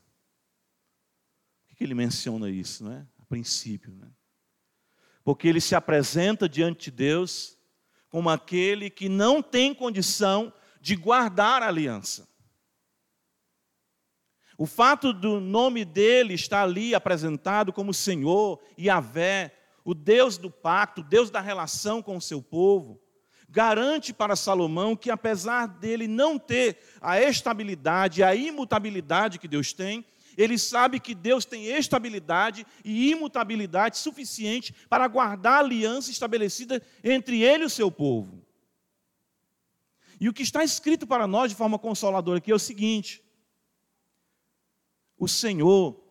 Que 1.79 1.85
ele 1.85 1.95
menciona 1.95 2.49
isso, 2.49 2.83
não 2.83 2.91
é? 2.91 3.07
A 3.17 3.23
princípio, 3.23 3.93
né? 3.95 4.09
Porque 5.23 5.47
ele 5.47 5.61
se 5.61 5.75
apresenta 5.75 6.49
diante 6.49 6.91
de 6.91 6.97
Deus 6.97 7.57
como 8.09 8.29
aquele 8.29 8.89
que 8.89 9.07
não 9.07 9.41
tem 9.41 9.73
condição 9.73 10.51
de 10.81 10.97
guardar 10.97 11.63
a 11.63 11.69
aliança. 11.69 12.27
O 14.57 14.65
fato 14.65 15.13
do 15.13 15.39
nome 15.39 15.85
dele 15.85 16.33
estar 16.33 16.63
ali 16.63 16.93
apresentado 16.93 17.71
como 17.71 17.93
Senhor, 17.93 18.59
Yahvé, 18.77 19.55
o 19.85 19.93
Deus 19.93 20.37
do 20.37 20.51
pacto, 20.51 21.01
Deus 21.01 21.29
da 21.29 21.39
relação 21.39 22.01
com 22.01 22.17
o 22.17 22.21
seu 22.21 22.41
povo, 22.41 23.01
garante 23.47 24.13
para 24.13 24.35
Salomão 24.35 24.97
que, 24.97 25.09
apesar 25.09 25.65
dele 25.65 26.09
não 26.09 26.37
ter 26.37 26.77
a 26.99 27.21
estabilidade, 27.21 28.21
a 28.21 28.35
imutabilidade 28.35 29.39
que 29.39 29.47
Deus 29.47 29.71
tem, 29.71 30.05
ele 30.39 30.57
sabe 30.57 31.01
que 31.01 31.13
Deus 31.13 31.43
tem 31.43 31.65
estabilidade 31.65 32.65
e 32.81 33.11
imutabilidade 33.11 33.97
suficiente 33.97 34.73
para 34.87 35.05
guardar 35.05 35.55
a 35.55 35.59
aliança 35.59 36.11
estabelecida 36.11 36.81
entre 37.03 37.43
ele 37.43 37.63
e 37.63 37.65
o 37.65 37.69
seu 37.69 37.91
povo. 37.91 38.41
E 40.17 40.29
o 40.29 40.33
que 40.33 40.41
está 40.41 40.63
escrito 40.63 41.05
para 41.05 41.27
nós 41.27 41.51
de 41.51 41.57
forma 41.57 41.77
consoladora 41.77 42.37
aqui 42.37 42.53
é 42.53 42.55
o 42.55 42.59
seguinte: 42.59 43.21
o 45.17 45.27
Senhor 45.27 46.01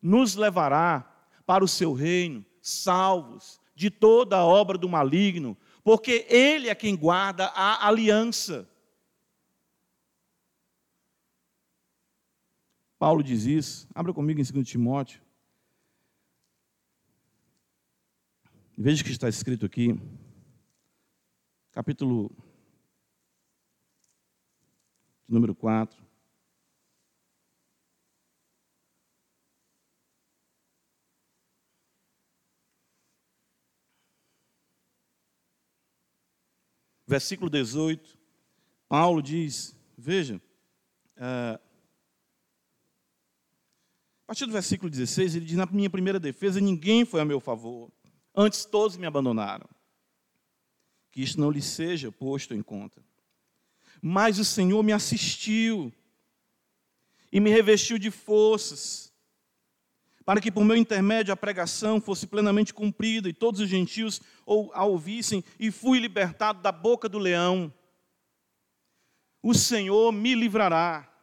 nos 0.00 0.34
levará 0.34 1.28
para 1.44 1.62
o 1.62 1.68
seu 1.68 1.92
reino, 1.92 2.42
salvos 2.62 3.60
de 3.74 3.90
toda 3.90 4.38
a 4.38 4.44
obra 4.46 4.78
do 4.78 4.88
maligno, 4.88 5.58
porque 5.82 6.24
Ele 6.30 6.70
é 6.70 6.74
quem 6.74 6.96
guarda 6.96 7.48
a 7.48 7.86
aliança. 7.86 8.66
Paulo 12.98 13.22
diz 13.22 13.44
isso, 13.44 13.88
abra 13.94 14.12
comigo 14.12 14.40
em 14.40 14.44
2 14.44 14.66
Timóteo. 14.66 15.20
Veja 18.76 19.02
o 19.02 19.04
que 19.04 19.12
está 19.12 19.28
escrito 19.28 19.64
aqui, 19.66 19.94
capítulo 21.72 22.30
número 25.28 25.54
4. 25.54 26.04
Versículo 37.06 37.50
18, 37.50 38.18
Paulo 38.88 39.22
diz: 39.22 39.76
Veja, 39.96 40.40
uh, 41.16 41.63
a 44.24 44.28
partir 44.28 44.46
do 44.46 44.52
versículo 44.52 44.88
16, 44.90 45.36
ele 45.36 45.44
diz: 45.44 45.56
Na 45.56 45.66
minha 45.66 45.90
primeira 45.90 46.18
defesa, 46.18 46.58
ninguém 46.58 47.04
foi 47.04 47.20
a 47.20 47.26
meu 47.26 47.40
favor, 47.40 47.92
antes 48.34 48.64
todos 48.64 48.96
me 48.96 49.06
abandonaram. 49.06 49.68
Que 51.12 51.22
isto 51.22 51.38
não 51.38 51.50
lhe 51.50 51.60
seja 51.60 52.10
posto 52.10 52.54
em 52.54 52.62
conta. 52.62 53.04
Mas 54.00 54.38
o 54.38 54.44
Senhor 54.44 54.82
me 54.82 54.92
assistiu 54.92 55.92
e 57.30 57.38
me 57.38 57.50
revestiu 57.50 57.98
de 57.98 58.10
forças, 58.10 59.12
para 60.24 60.40
que 60.40 60.50
por 60.50 60.64
meu 60.64 60.76
intermédio 60.76 61.32
a 61.32 61.36
pregação 61.36 62.00
fosse 62.00 62.26
plenamente 62.26 62.72
cumprida 62.72 63.28
e 63.28 63.32
todos 63.32 63.60
os 63.60 63.68
gentios 63.68 64.22
a 64.72 64.84
ouvissem, 64.84 65.44
e 65.60 65.70
fui 65.70 65.98
libertado 65.98 66.62
da 66.62 66.72
boca 66.72 67.10
do 67.10 67.18
leão. 67.18 67.72
O 69.42 69.52
Senhor 69.52 70.10
me 70.12 70.34
livrará 70.34 71.13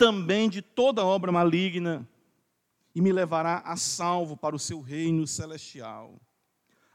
também 0.00 0.48
de 0.48 0.62
toda 0.62 1.04
obra 1.04 1.30
maligna 1.30 2.08
e 2.94 3.02
me 3.02 3.12
levará 3.12 3.58
a 3.58 3.76
salvo 3.76 4.34
para 4.34 4.56
o 4.56 4.58
seu 4.58 4.80
reino 4.80 5.26
celestial. 5.26 6.18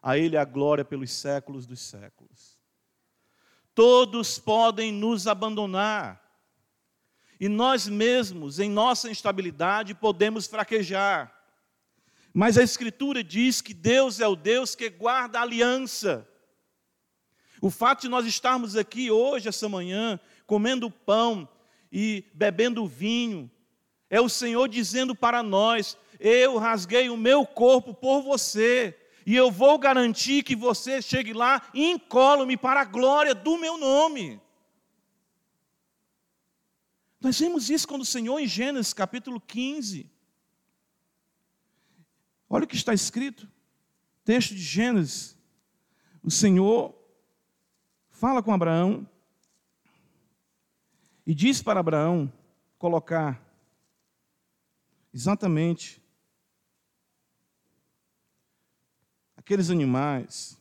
A 0.01 0.17
Ele 0.17 0.35
a 0.35 0.43
glória 0.43 0.83
pelos 0.83 1.11
séculos 1.11 1.67
dos 1.67 1.81
séculos. 1.81 2.59
Todos 3.75 4.39
podem 4.39 4.91
nos 4.91 5.27
abandonar, 5.27 6.19
e 7.39 7.47
nós 7.47 7.87
mesmos, 7.87 8.59
em 8.59 8.71
nossa 8.71 9.07
instabilidade, 9.07 9.93
podemos 9.93 10.47
fraquejar. 10.47 11.31
Mas 12.33 12.57
a 12.57 12.63
Escritura 12.63 13.23
diz 13.23 13.61
que 13.61 13.73
Deus 13.73 14.19
é 14.19 14.27
o 14.27 14.35
Deus 14.35 14.73
que 14.73 14.89
guarda 14.89 15.37
a 15.37 15.43
aliança. 15.43 16.27
O 17.61 17.69
fato 17.69 18.01
de 18.01 18.09
nós 18.09 18.25
estarmos 18.25 18.75
aqui 18.75 19.11
hoje, 19.11 19.47
essa 19.47 19.69
manhã, 19.69 20.19
comendo 20.47 20.89
pão, 20.89 21.47
e 21.91 22.25
bebendo 22.33 22.87
vinho. 22.87 23.49
É 24.09 24.21
o 24.21 24.29
Senhor 24.29 24.67
dizendo 24.67 25.15
para 25.15 25.41
nós: 25.41 25.97
Eu 26.19 26.57
rasguei 26.57 27.09
o 27.09 27.17
meu 27.17 27.45
corpo 27.45 27.93
por 27.93 28.21
você, 28.21 28.97
e 29.25 29.35
eu 29.35 29.51
vou 29.51 29.77
garantir 29.77 30.43
que 30.43 30.55
você 30.55 31.01
chegue 31.01 31.33
lá 31.33 31.61
incólume 31.73 32.55
para 32.55 32.81
a 32.81 32.85
glória 32.85 33.33
do 33.33 33.57
meu 33.57 33.77
nome. 33.77 34.39
Nós 37.19 37.39
vemos 37.39 37.71
isso 37.71 37.87
quando 37.87 38.03
o 38.03 38.05
Senhor, 38.05 38.39
em 38.39 38.47
Gênesis 38.47 38.93
capítulo 38.93 39.41
15, 39.41 40.11
olha 42.47 42.65
o 42.65 42.67
que 42.67 42.75
está 42.75 42.93
escrito, 42.93 43.49
texto 44.23 44.53
de 44.53 44.61
Gênesis, 44.61 45.35
o 46.21 46.29
Senhor 46.29 46.95
fala 48.11 48.43
com 48.43 48.53
Abraão, 48.53 49.09
e 51.25 51.33
diz 51.33 51.61
para 51.61 51.79
Abraão 51.79 52.31
colocar 52.77 53.41
exatamente 55.13 56.01
aqueles 59.35 59.69
animais. 59.69 60.59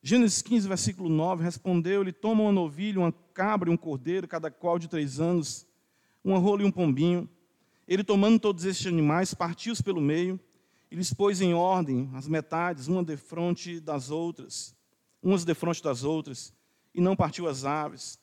Gênesis 0.00 0.42
15, 0.42 0.68
versículo 0.68 1.08
9: 1.08 1.42
Respondeu-lhe: 1.42 2.12
Toma 2.12 2.42
uma 2.42 2.52
novilha, 2.52 3.00
uma 3.00 3.12
cabra 3.32 3.68
e 3.68 3.72
um 3.72 3.76
cordeiro, 3.76 4.28
cada 4.28 4.50
qual 4.50 4.78
de 4.78 4.86
três 4.86 5.18
anos, 5.18 5.66
uma 6.22 6.38
rola 6.38 6.62
e 6.62 6.64
um 6.64 6.70
pombinho. 6.70 7.28
Ele, 7.86 8.04
tomando 8.04 8.38
todos 8.38 8.64
estes 8.64 8.86
animais, 8.86 9.34
partiu-os 9.34 9.82
pelo 9.82 10.00
meio 10.00 10.38
e 10.90 10.94
lhes 10.94 11.12
pôs 11.12 11.40
em 11.40 11.52
ordem 11.52 12.10
as 12.14 12.28
metades, 12.28 12.86
uma 12.86 13.02
de 13.02 13.16
frente 13.16 13.80
das 13.80 14.10
outras, 14.10 14.74
umas 15.22 15.44
de 15.44 15.54
frente 15.54 15.82
das 15.82 16.04
outras 16.04 16.54
e 16.94 17.00
não 17.00 17.16
partiu 17.16 17.48
as 17.48 17.64
aves. 17.64 18.18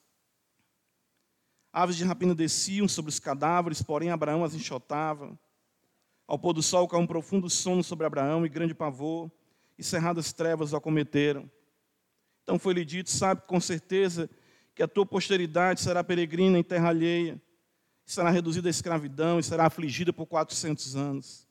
Aves 1.73 1.95
de 1.95 2.03
rapina 2.03 2.33
desciam 2.33 2.87
sobre 2.87 3.09
os 3.09 3.19
cadáveres, 3.19 3.81
porém 3.81 4.09
Abraão 4.09 4.43
as 4.43 4.53
enxotava. 4.53 5.37
Ao 6.27 6.39
pôr 6.39 6.53
do 6.53 6.63
sol 6.63 6.87
caiu 6.87 7.01
um 7.01 7.07
profundo 7.07 7.49
sono 7.49 7.83
sobre 7.83 8.05
Abraão 8.05 8.45
e 8.45 8.49
grande 8.49 8.73
pavor, 8.73 9.31
e 9.77 9.83
cerradas 9.83 10.31
trevas 10.31 10.73
o 10.73 10.77
acometeram. 10.77 11.49
Então 12.43 12.57
foi-lhe 12.57 12.85
dito: 12.85 13.09
Sabe 13.09 13.41
com 13.47 13.59
certeza 13.59 14.29
que 14.73 14.83
a 14.83 14.87
tua 14.87 15.05
posteridade 15.05 15.81
será 15.81 16.03
peregrina 16.03 16.57
em 16.57 16.63
terra 16.63 16.89
alheia, 16.89 17.41
será 18.05 18.29
reduzida 18.29 18.69
à 18.69 18.71
escravidão 18.71 19.39
e 19.39 19.43
será 19.43 19.65
afligida 19.65 20.13
por 20.13 20.25
quatrocentos 20.27 20.95
anos. 20.95 21.47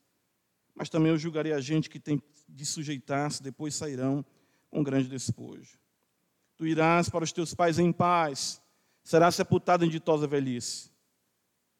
Mas 0.74 0.88
também 0.88 1.10
eu 1.10 1.18
julgarei 1.18 1.52
a 1.52 1.60
gente 1.60 1.90
que 1.90 2.00
tem 2.00 2.22
de 2.48 2.66
sujeitar-se, 2.66 3.42
depois 3.42 3.74
sairão 3.74 4.24
com 4.70 4.82
grande 4.82 5.08
despojo. 5.08 5.78
Tu 6.60 6.66
irás 6.66 7.08
para 7.08 7.24
os 7.24 7.32
teus 7.32 7.54
pais 7.54 7.78
em 7.78 7.90
paz, 7.90 8.60
serás 9.02 9.34
sepultado 9.34 9.82
em 9.82 9.88
ditosa 9.88 10.26
velhice. 10.26 10.90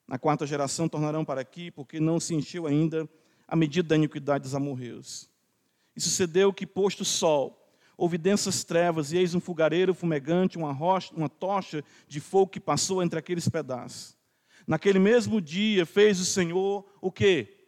Na 0.09 0.19
quarta 0.19 0.47
geração 0.47 0.89
tornarão 0.89 1.23
para 1.23 1.43
aqui, 1.43 1.71
porque 1.71 2.01
não 2.01 2.19
se 2.19 2.35
encheu 2.35 2.67
ainda 2.67 3.07
a 3.47 3.55
medida 3.55 3.91
da 3.91 3.97
iniquidade 3.97 4.45
dos 4.45 4.55
amorreus. 4.55 5.29
E 5.95 6.01
sucedeu 6.01 6.51
que, 6.51 6.67
posto 6.67 7.03
o 7.03 7.05
sol, 7.05 7.71
houve 7.95 8.17
densas 8.17 8.65
trevas, 8.65 9.13
e 9.13 9.19
eis 9.19 9.35
um 9.35 9.41
fogareiro 9.41 9.93
fumegante, 9.93 10.57
uma, 10.57 10.73
rocha, 10.73 11.15
uma 11.15 11.29
tocha 11.29 11.85
de 12.09 12.19
fogo 12.19 12.51
que 12.51 12.59
passou 12.59 13.03
entre 13.03 13.19
aqueles 13.19 13.51
pedaços. 13.51 14.17
Naquele 14.67 14.99
mesmo 14.99 15.43
dia 15.43 15.85
fez 15.85 16.19
o 16.19 16.25
Senhor 16.25 16.91
o 17.03 17.13
quê? 17.13 17.67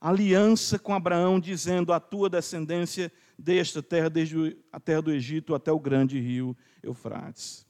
Aliança 0.00 0.78
com 0.78 0.94
Abraão, 0.94 1.38
dizendo: 1.38 1.92
A 1.92 2.00
tua 2.00 2.30
descendência 2.30 3.12
desta 3.38 3.82
terra, 3.82 4.08
desde 4.08 4.56
a 4.72 4.80
terra 4.80 5.02
do 5.02 5.12
Egito 5.12 5.54
até 5.54 5.70
o 5.70 5.78
grande 5.78 6.18
rio 6.18 6.56
Eufrates. 6.82 7.66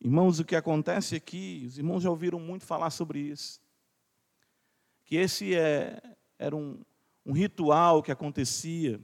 Irmãos, 0.00 0.38
o 0.38 0.44
que 0.44 0.56
acontece 0.56 1.16
aqui, 1.16 1.64
os 1.66 1.78
irmãos 1.78 2.02
já 2.02 2.10
ouviram 2.10 2.38
muito 2.38 2.64
falar 2.64 2.90
sobre 2.90 3.20
isso, 3.20 3.60
que 5.04 5.16
esse 5.16 5.54
é, 5.54 6.00
era 6.38 6.54
um, 6.54 6.82
um 7.24 7.32
ritual 7.32 8.02
que 8.02 8.12
acontecia, 8.12 9.00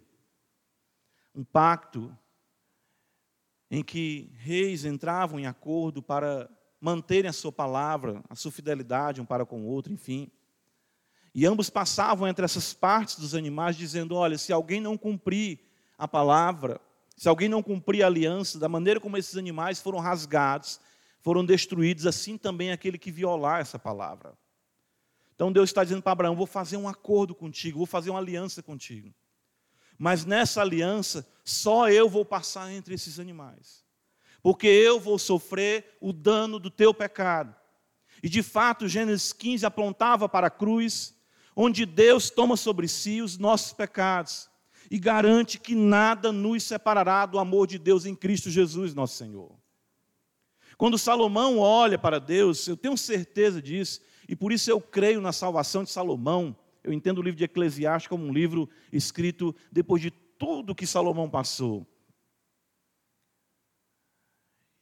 um 1.35 1.45
pacto, 1.45 2.17
em 3.71 3.85
que 3.85 4.33
reis 4.37 4.85
entravam 4.85 5.39
em 5.39 5.47
acordo 5.47 6.03
para 6.03 6.51
manterem 6.81 7.29
a 7.29 7.33
sua 7.33 7.53
palavra, 7.53 8.23
a 8.29 8.35
sua 8.35 8.51
fidelidade 8.51 9.21
um 9.21 9.25
para 9.25 9.47
com 9.47 9.63
o 9.63 9.67
outro, 9.67 9.93
enfim. 9.93 10.31
E 11.35 11.47
ambos 11.47 11.71
passavam 11.71 12.27
entre 12.27 12.45
essas 12.45 12.73
partes 12.73 13.17
dos 13.17 13.35
animais, 13.35 13.77
dizendo: 13.77 14.17
olha, 14.17 14.37
se 14.37 14.53
alguém 14.53 14.81
não 14.81 14.99
cumprir 14.99 15.61
a 15.97 16.09
palavra, 16.09 16.81
se 17.17 17.29
alguém 17.29 17.49
não 17.49 17.63
cumprir 17.63 18.03
a 18.03 18.07
aliança, 18.07 18.59
da 18.59 18.69
maneira 18.69 18.99
como 18.99 19.17
esses 19.17 19.37
animais 19.37 19.81
foram 19.81 19.99
rasgados, 19.99 20.81
foram 21.21 21.45
destruídos, 21.45 22.07
assim 22.07 22.37
também 22.37 22.73
aquele 22.73 22.99
que 22.99 23.13
violar 23.13 23.61
essa 23.61 23.79
palavra. 23.79 24.37
Então 25.35 25.53
Deus 25.53 25.71
está 25.71 25.85
dizendo 25.85 26.03
para 26.03 26.13
Abraão: 26.13 26.37
vou 26.37 26.47
fazer 26.47 26.77
um 26.77 26.89
acordo 26.89 27.35
contigo, 27.35 27.79
vou 27.79 27.87
fazer 27.87 28.11
uma 28.11 28.19
aliança 28.19 28.63
contigo. 28.63 29.15
Mas 29.99 30.25
nessa 30.25 30.63
aliança, 30.63 31.29
só 31.45 31.91
eu 31.91 32.09
vou 32.09 32.25
passar 32.25 32.73
entre 32.73 32.95
esses 32.95 33.21
animais. 33.21 33.85
Porque 34.43 34.67
eu 34.67 34.99
vou 34.99 35.19
sofrer 35.19 35.99
o 36.01 36.13
dano 36.13 36.59
do 36.59 36.71
teu 36.71 36.95
pecado. 36.95 37.55
E 38.23 38.29
de 38.29 38.43
fato, 38.43 38.89
Gênesis 38.89 39.33
15 39.35 39.67
apontava 39.67 40.27
para 40.27 40.47
a 40.47 40.51
cruz, 40.51 41.15
onde 41.55 41.85
Deus 41.85 42.31
toma 42.31 42.57
sobre 42.57 42.89
si 42.89 43.21
os 43.21 43.39
nossos 43.39 43.73
pecados 43.73 44.51
e 44.91 44.99
garante 44.99 45.59
que 45.59 45.75
nada 45.75 46.33
nos 46.33 46.65
separará 46.65 47.25
do 47.27 47.39
amor 47.39 47.67
de 47.67 47.79
Deus 47.79 48.05
em 48.05 48.15
Cristo 48.15 48.51
Jesus, 48.51 48.95
nosso 48.95 49.17
Senhor. 49.17 49.57
Quando 50.77 50.99
Salomão 50.99 51.59
olha 51.59 51.99
para 51.99 52.19
Deus, 52.19 52.67
eu 52.67 52.77
tenho 52.77 52.97
certeza 52.97 53.61
disso, 53.61 54.01
e 54.29 54.35
por 54.35 54.51
isso 54.51 54.71
eu 54.71 54.81
creio 54.81 55.21
na 55.21 55.33
salvação 55.33 55.85
de 55.85 55.91
Salomão. 55.91 56.57
Eu 56.83 56.93
entendo 56.93 57.19
o 57.19 57.23
livro 57.23 57.37
de 57.37 57.45
Eclesiastes 57.45 58.09
como 58.09 58.25
um 58.25 58.33
livro 58.33 58.69
escrito 58.93 59.55
depois 59.71 60.01
de 60.01 60.11
tudo 60.11 60.75
que 60.75 60.87
Salomão 60.87 61.29
passou. 61.29 61.87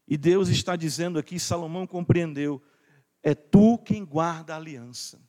E 0.07 0.17
Deus 0.17 0.49
está 0.49 0.77
dizendo 0.77 1.19
aqui, 1.19 1.39
Salomão 1.39 1.87
compreendeu, 1.87 2.63
é 3.23 3.35
tu 3.35 3.77
quem 3.77 4.05
guarda 4.05 4.55
a 4.55 4.57
aliança. 4.57 5.21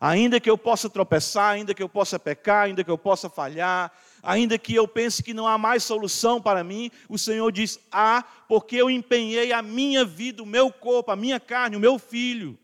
Ainda 0.00 0.40
que 0.40 0.48
eu 0.48 0.56
possa 0.56 0.88
tropeçar, 0.88 1.52
ainda 1.52 1.74
que 1.74 1.82
eu 1.82 1.88
possa 1.88 2.18
pecar, 2.18 2.64
ainda 2.64 2.82
que 2.82 2.90
eu 2.90 2.96
possa 2.96 3.28
falhar, 3.28 3.92
ainda 4.22 4.58
que 4.58 4.74
eu 4.74 4.88
pense 4.88 5.22
que 5.22 5.34
não 5.34 5.46
há 5.46 5.58
mais 5.58 5.84
solução 5.84 6.40
para 6.40 6.64
mim, 6.64 6.90
o 7.06 7.18
Senhor 7.18 7.52
diz: 7.52 7.78
há, 7.92 8.22
porque 8.48 8.76
eu 8.76 8.88
empenhei 8.88 9.52
a 9.52 9.60
minha 9.60 10.04
vida, 10.04 10.42
o 10.42 10.46
meu 10.46 10.72
corpo, 10.72 11.10
a 11.10 11.16
minha 11.16 11.38
carne, 11.38 11.76
o 11.76 11.80
meu 11.80 11.98
filho. 11.98 12.58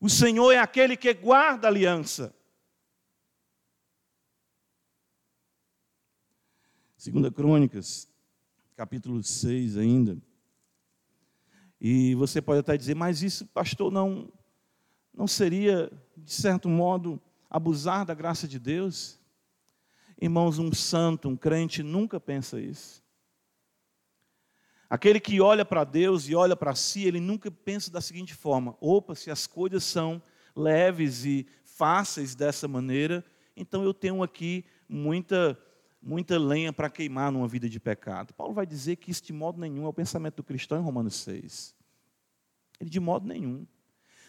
O 0.00 0.08
Senhor 0.08 0.52
é 0.52 0.58
aquele 0.58 0.96
que 0.96 1.12
guarda 1.12 1.66
a 1.66 1.70
aliança. 1.70 2.32
Segunda 6.96 7.30
Crônicas, 7.30 8.08
capítulo 8.76 9.22
6 9.22 9.76
ainda. 9.76 10.16
E 11.80 12.14
você 12.14 12.40
pode 12.40 12.60
até 12.60 12.76
dizer, 12.76 12.94
mas 12.94 13.22
isso, 13.22 13.46
pastor, 13.46 13.92
não, 13.92 14.32
não 15.14 15.26
seria, 15.26 15.90
de 16.16 16.32
certo 16.32 16.68
modo, 16.68 17.20
abusar 17.50 18.04
da 18.04 18.14
graça 18.14 18.48
de 18.48 18.58
Deus? 18.58 19.18
Irmãos, 20.20 20.58
um 20.58 20.72
santo, 20.72 21.28
um 21.28 21.36
crente 21.36 21.82
nunca 21.82 22.18
pensa 22.18 22.60
isso. 22.60 23.04
Aquele 24.88 25.18
que 25.18 25.40
olha 25.40 25.64
para 25.64 25.84
Deus 25.84 26.28
e 26.28 26.34
olha 26.34 26.56
para 26.56 26.74
si, 26.74 27.04
ele 27.04 27.20
nunca 27.20 27.50
pensa 27.50 27.90
da 27.90 28.00
seguinte 28.00 28.34
forma: 28.34 28.76
opa, 28.80 29.14
se 29.14 29.30
as 29.30 29.46
coisas 29.46 29.84
são 29.84 30.22
leves 30.54 31.24
e 31.24 31.46
fáceis 31.64 32.34
dessa 32.34 32.66
maneira, 32.66 33.24
então 33.56 33.82
eu 33.82 33.92
tenho 33.92 34.22
aqui 34.22 34.64
muita 34.88 35.58
muita 36.00 36.38
lenha 36.38 36.72
para 36.72 36.88
queimar 36.88 37.32
numa 37.32 37.48
vida 37.48 37.68
de 37.68 37.80
pecado. 37.80 38.32
Paulo 38.32 38.54
vai 38.54 38.64
dizer 38.64 38.94
que 38.94 39.10
isso 39.10 39.24
de 39.24 39.32
modo 39.32 39.58
nenhum 39.58 39.84
é 39.84 39.88
o 39.88 39.92
pensamento 39.92 40.36
do 40.36 40.44
cristão 40.44 40.78
em 40.78 40.84
Romanos 40.84 41.16
6. 41.16 41.74
Ele 42.78 42.88
de 42.88 43.00
modo 43.00 43.26
nenhum. 43.26 43.66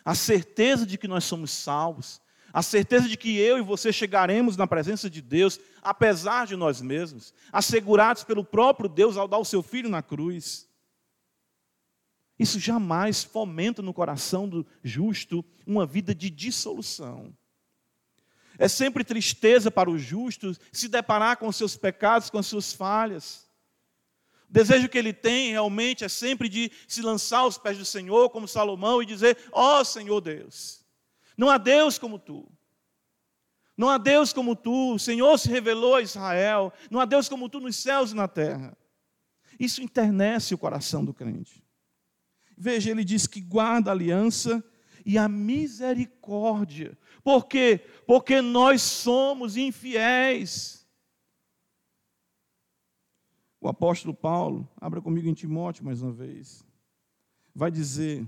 A 0.08 0.16
certeza 0.16 0.86
de 0.86 0.98
que 0.98 1.06
nós 1.06 1.26
somos 1.26 1.52
salvos, 1.52 2.22
a 2.54 2.64
certeza 2.64 3.10
de 3.10 3.18
que 3.18 3.38
eu 3.38 3.58
e 3.58 3.62
você 3.62 3.92
chegaremos 3.92 4.56
na 4.56 4.66
presença 4.66 5.10
de 5.10 5.22
Deus, 5.22 5.60
apesar 5.82 6.48
de 6.48 6.56
nós 6.56 6.82
mesmos, 6.82 7.34
assegurados 7.52 8.24
pelo 8.24 8.42
próprio 8.42 8.88
Deus 8.88 9.18
ao 9.18 9.28
dar 9.28 9.38
o 9.38 9.44
seu 9.44 9.62
filho 9.62 9.90
na 9.90 10.02
cruz. 10.02 10.66
Isso 12.40 12.58
jamais 12.58 13.22
fomenta 13.22 13.82
no 13.82 13.94
coração 13.94 14.48
do 14.48 14.66
justo 14.82 15.44
uma 15.66 15.86
vida 15.86 16.16
de 16.16 16.30
dissolução. 16.30 17.36
É 18.58 18.70
sempre 18.70 19.04
tristeza 19.04 19.70
para 19.70 19.92
o 19.92 20.00
justo 20.00 20.56
se 20.72 20.88
deparar 20.88 21.36
com 21.36 21.52
seus 21.52 21.76
pecados, 21.76 22.30
com 22.30 22.38
as 22.38 22.46
suas 22.46 22.72
falhas. 22.72 23.47
O 24.50 24.54
desejo 24.54 24.88
que 24.88 24.98
ele 24.98 25.14
tem 25.14 25.52
realmente 25.52 26.06
é 26.06 26.10
sempre 26.10 26.48
de 26.48 26.72
se 26.88 27.02
lançar 27.02 27.40
aos 27.40 27.58
pés 27.58 27.78
do 27.78 27.86
Senhor, 27.86 28.30
como 28.30 28.48
Salomão, 28.48 29.02
e 29.02 29.06
dizer: 29.06 29.38
Ó 29.52 29.82
oh, 29.82 29.86
Senhor 29.86 30.22
Deus, 30.22 30.86
não 31.38 31.50
há 31.50 31.58
Deus 31.58 31.98
como 31.98 32.18
tu. 32.18 32.50
Não 33.78 33.90
há 33.90 33.98
Deus 33.98 34.34
como 34.34 34.56
tu. 34.56 34.96
O 34.96 35.00
Senhor 35.00 35.38
se 35.38 35.50
revelou 35.50 35.96
a 35.96 36.02
Israel. 36.02 36.74
Não 36.90 37.00
há 37.00 37.06
Deus 37.06 37.30
como 37.30 37.48
tu 37.48 37.60
nos 37.60 37.76
céus 37.76 38.12
e 38.12 38.16
na 38.16 38.28
terra. 38.28 38.76
Isso 39.60 39.84
internece 39.84 40.54
o 40.54 40.58
coração 40.58 41.06
do 41.06 41.14
crente. 41.14 41.64
Veja, 42.58 42.90
ele 42.90 43.04
diz 43.04 43.28
que 43.28 43.40
guarda 43.40 43.92
a 43.92 43.94
aliança 43.94 44.64
e 45.06 45.18
a 45.18 45.28
misericórdia. 45.28 46.98
Por 47.24 47.46
quê? 47.46 47.82
Porque 48.08 48.42
nós 48.42 48.82
somos 48.82 49.56
infiéis. 49.56 50.87
O 53.60 53.68
apóstolo 53.68 54.14
Paulo, 54.14 54.70
abra 54.80 55.02
comigo 55.02 55.28
em 55.28 55.34
Timóteo 55.34 55.84
mais 55.84 56.02
uma 56.02 56.12
vez, 56.12 56.66
vai 57.54 57.72
dizer, 57.72 58.28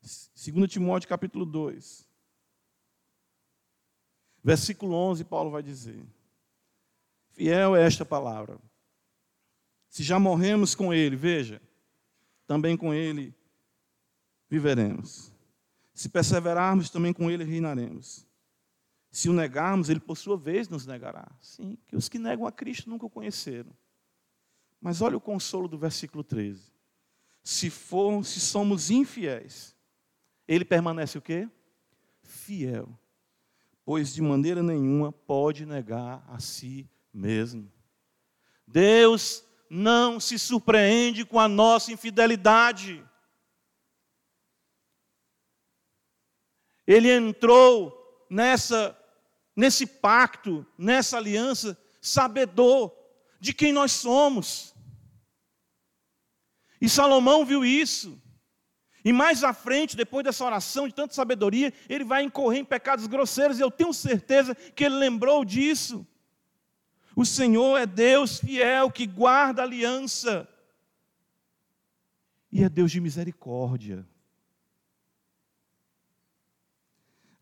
2 0.00 0.70
Timóteo 0.70 1.08
capítulo 1.08 1.44
2, 1.44 2.08
versículo 4.42 4.94
11, 4.94 5.24
Paulo 5.24 5.50
vai 5.50 5.62
dizer: 5.62 6.02
Fiel 7.30 7.76
é 7.76 7.84
esta 7.84 8.04
palavra. 8.04 8.58
Se 9.88 10.02
já 10.02 10.18
morremos 10.18 10.74
com 10.74 10.92
ele, 10.92 11.16
veja, 11.16 11.60
também 12.46 12.76
com 12.76 12.92
ele 12.92 13.34
viveremos. 14.48 15.32
Se 15.92 16.08
perseverarmos, 16.08 16.90
também 16.90 17.12
com 17.12 17.30
ele 17.30 17.44
reinaremos. 17.44 18.25
Se 19.16 19.30
o 19.30 19.32
negarmos, 19.32 19.88
ele 19.88 19.98
por 19.98 20.14
sua 20.14 20.36
vez 20.36 20.68
nos 20.68 20.84
negará. 20.84 21.26
Sim, 21.40 21.78
que 21.86 21.96
os 21.96 22.06
que 22.06 22.18
negam 22.18 22.46
a 22.46 22.52
Cristo 22.52 22.90
nunca 22.90 23.06
o 23.06 23.10
conheceram. 23.10 23.72
Mas 24.78 25.00
olha 25.00 25.16
o 25.16 25.20
consolo 25.22 25.66
do 25.66 25.78
versículo 25.78 26.22
13. 26.22 26.70
Se 27.42 27.70
for, 27.70 28.22
se 28.26 28.38
somos 28.38 28.90
infiéis, 28.90 29.74
ele 30.46 30.66
permanece 30.66 31.16
o 31.16 31.22
quê? 31.22 31.48
Fiel. 32.20 32.86
Pois 33.86 34.12
de 34.12 34.20
maneira 34.20 34.62
nenhuma 34.62 35.10
pode 35.10 35.64
negar 35.64 36.22
a 36.28 36.38
si 36.38 36.86
mesmo. 37.10 37.72
Deus 38.66 39.42
não 39.70 40.20
se 40.20 40.38
surpreende 40.38 41.24
com 41.24 41.40
a 41.40 41.48
nossa 41.48 41.90
infidelidade. 41.90 43.02
Ele 46.86 47.10
entrou 47.10 48.26
nessa 48.28 48.94
nesse 49.56 49.86
pacto, 49.86 50.66
nessa 50.76 51.16
aliança, 51.16 51.76
sabedor 52.00 52.94
de 53.40 53.54
quem 53.54 53.72
nós 53.72 53.92
somos. 53.92 54.74
E 56.80 56.88
Salomão 56.88 57.44
viu 57.44 57.64
isso. 57.64 58.20
E 59.02 59.12
mais 59.12 59.42
à 59.42 59.52
frente, 59.52 59.96
depois 59.96 60.24
dessa 60.24 60.44
oração 60.44 60.86
de 60.86 60.94
tanta 60.94 61.14
sabedoria, 61.14 61.72
ele 61.88 62.04
vai 62.04 62.24
incorrer 62.24 62.60
em 62.60 62.64
pecados 62.64 63.06
grosseiros, 63.06 63.58
e 63.58 63.62
eu 63.62 63.70
tenho 63.70 63.94
certeza 63.94 64.54
que 64.54 64.84
ele 64.84 64.96
lembrou 64.96 65.44
disso. 65.44 66.06
O 67.14 67.24
Senhor 67.24 67.78
é 67.78 67.86
Deus 67.86 68.40
fiel 68.40 68.90
que 68.90 69.06
guarda 69.06 69.62
a 69.62 69.64
aliança. 69.64 70.46
E 72.52 72.62
é 72.62 72.68
Deus 72.68 72.90
de 72.90 73.00
misericórdia. 73.00 74.06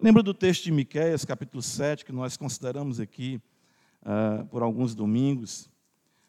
Lembra 0.05 0.23
do 0.23 0.35
texto 0.35 0.64
de 0.64 0.71
Miqueias, 0.71 1.25
capítulo 1.25 1.62
7, 1.62 2.05
que 2.05 2.12
nós 2.12 2.37
consideramos 2.37 3.01
aqui 3.01 3.40
uh, 4.03 4.45
por 4.49 4.62
alguns 4.62 4.95
domingos? 4.95 5.64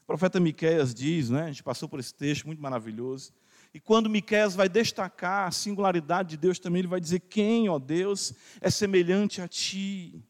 O 0.01 0.05
profeta 0.07 0.39
Miqueias 0.39 0.93
diz, 0.93 1.29
né, 1.29 1.43
a 1.43 1.47
gente 1.47 1.61
passou 1.61 1.89
por 1.89 1.99
esse 1.99 2.13
texto 2.13 2.45
muito 2.45 2.61
maravilhoso, 2.61 3.33
e 3.73 3.79
quando 3.81 4.09
Miqueias 4.09 4.55
vai 4.55 4.69
destacar 4.69 5.49
a 5.49 5.51
singularidade 5.51 6.29
de 6.29 6.37
Deus 6.37 6.57
também, 6.57 6.79
ele 6.79 6.87
vai 6.87 7.01
dizer: 7.01 7.19
Quem, 7.19 7.67
ó 7.67 7.77
Deus, 7.77 8.33
é 8.61 8.69
semelhante 8.69 9.41
a 9.41 9.47
ti? 9.49 10.23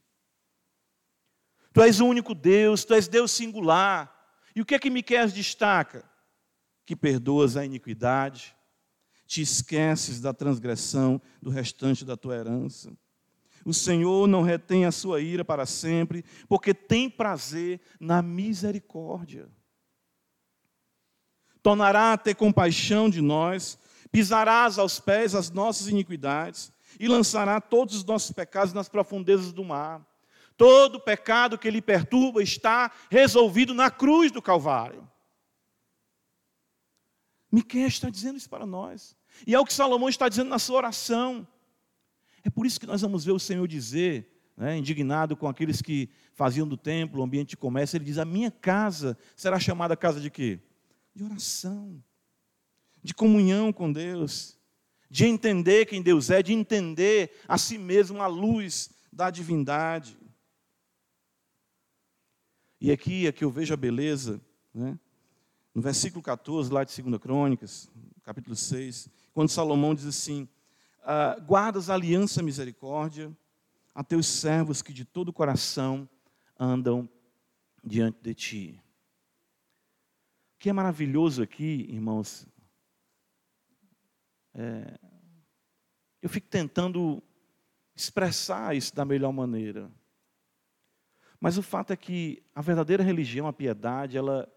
Tu 1.71 1.83
és 1.83 1.99
o 1.99 2.07
único 2.07 2.33
Deus, 2.33 2.83
tu 2.83 2.95
és 2.95 3.07
Deus 3.07 3.29
singular. 3.29 4.11
E 4.55 4.61
o 4.61 4.65
que 4.65 4.73
é 4.73 4.79
que 4.79 4.89
Miqueias 4.89 5.31
destaca? 5.31 6.03
Que 6.83 6.95
perdoas 6.95 7.55
a 7.55 7.63
iniquidade, 7.63 8.55
te 9.27 9.39
esqueces 9.39 10.19
da 10.19 10.33
transgressão 10.33 11.21
do 11.39 11.51
restante 11.51 12.03
da 12.03 12.17
tua 12.17 12.37
herança 12.37 12.91
o 13.65 13.73
Senhor 13.73 14.27
não 14.27 14.43
retém 14.43 14.85
a 14.85 14.91
sua 14.91 15.19
ira 15.19 15.43
para 15.43 15.65
sempre, 15.65 16.23
porque 16.47 16.71
tem 16.71 17.09
prazer 17.09 17.81
na 17.99 18.21
misericórdia. 18.21 19.49
Tornará 21.63 22.13
a 22.13 22.17
ter 22.17 22.35
compaixão 22.35 23.09
de 23.09 23.21
nós, 23.21 23.79
pisarás 24.11 24.77
aos 24.77 24.99
pés 24.99 25.33
as 25.33 25.49
nossas 25.49 25.87
iniquidades 25.87 26.71
e 26.99 27.07
lançará 27.07 27.59
todos 27.59 27.95
os 27.95 28.05
nossos 28.05 28.31
pecados 28.31 28.71
nas 28.71 28.87
profundezas 28.87 29.51
do 29.51 29.63
mar. 29.63 30.05
Todo 30.55 30.99
pecado 30.99 31.57
que 31.57 31.71
lhe 31.71 31.81
perturba 31.81 32.43
está 32.43 32.91
resolvido 33.09 33.73
na 33.73 33.89
cruz 33.89 34.31
do 34.31 34.43
Calvário. 34.43 35.09
Miquel 37.51 37.87
está 37.87 38.11
dizendo 38.11 38.37
isso 38.37 38.49
para 38.49 38.65
nós. 38.65 39.17
E 39.45 39.55
é 39.55 39.59
o 39.59 39.65
que 39.65 39.73
Salomão 39.73 40.07
está 40.07 40.29
dizendo 40.29 40.49
na 40.49 40.59
sua 40.59 40.77
oração. 40.77 41.47
É 42.45 42.49
por 42.51 42.67
isso 42.67 42.79
que 42.79 42.85
nós 42.85 43.01
vamos 43.01 43.25
ver 43.25 43.31
o 43.31 43.39
Senhor 43.39 43.67
dizer, 43.67 44.31
né, 44.55 44.77
indignado 44.77 45.35
com 45.35 45.47
aqueles 45.47 45.81
que 45.81 46.07
faziam 46.35 46.67
do 46.67 46.77
templo, 46.77 47.19
o 47.19 47.23
ambiente 47.23 47.49
de 47.49 47.57
comércio, 47.57 47.97
ele 47.97 48.05
diz: 48.05 48.19
A 48.19 48.23
minha 48.23 48.51
casa 48.51 49.17
será 49.35 49.59
chamada 49.59 49.97
casa 49.97 50.21
de 50.21 50.29
quê? 50.29 50.59
De 51.15 51.23
oração, 51.23 52.03
de 53.01 53.15
comunhão 53.15 53.73
com 53.73 53.91
Deus, 53.91 54.59
de 55.09 55.25
entender 55.25 55.87
quem 55.87 56.03
Deus 56.03 56.29
é, 56.29 56.43
de 56.43 56.53
entender 56.53 57.31
a 57.47 57.57
si 57.57 57.79
mesmo 57.79 58.21
a 58.21 58.27
luz 58.27 58.91
da 59.11 59.31
divindade. 59.31 60.15
E 62.79 62.91
aqui 62.91 63.25
é 63.25 63.31
que 63.31 63.43
eu 63.43 63.49
vejo 63.49 63.73
a 63.73 63.77
beleza, 63.77 64.39
né? 64.71 64.99
no 65.73 65.81
versículo 65.81 66.21
14, 66.21 66.71
lá 66.71 66.83
de 66.83 67.01
2 67.01 67.19
Crônicas, 67.19 67.89
capítulo 68.23 68.55
6, 68.55 69.09
quando 69.33 69.49
Salomão 69.49 69.95
diz 69.95 70.05
assim: 70.05 70.47
uh, 71.05 71.41
guardas 71.43 71.89
a 71.89 71.93
aliança 71.93 72.41
misericórdia 72.41 73.35
a 73.93 74.03
teus 74.03 74.27
servos 74.27 74.81
que 74.81 74.91
de 74.91 75.05
todo 75.05 75.29
o 75.29 75.33
coração 75.33 76.09
andam 76.59 77.07
diante 77.83 78.19
de 78.21 78.33
ti. 78.33 78.81
O 80.55 80.59
que 80.59 80.69
é 80.69 80.73
maravilhoso 80.73 81.41
aqui, 81.41 81.87
irmãos, 81.89 82.47
é, 84.53 84.99
eu 86.21 86.27
fico 86.27 86.47
tentando 86.47 87.21
expressar 87.95 88.75
isso 88.75 88.93
da 88.93 89.05
melhor 89.05 89.31
maneira. 89.31 89.91
Mas 91.39 91.57
o 91.57 91.61
fato 91.61 91.93
é 91.93 91.95
que 91.95 92.43
a 92.53 92.61
verdadeira 92.61 93.03
religião, 93.03 93.47
a 93.47 93.53
piedade, 93.53 94.17
ela, 94.17 94.51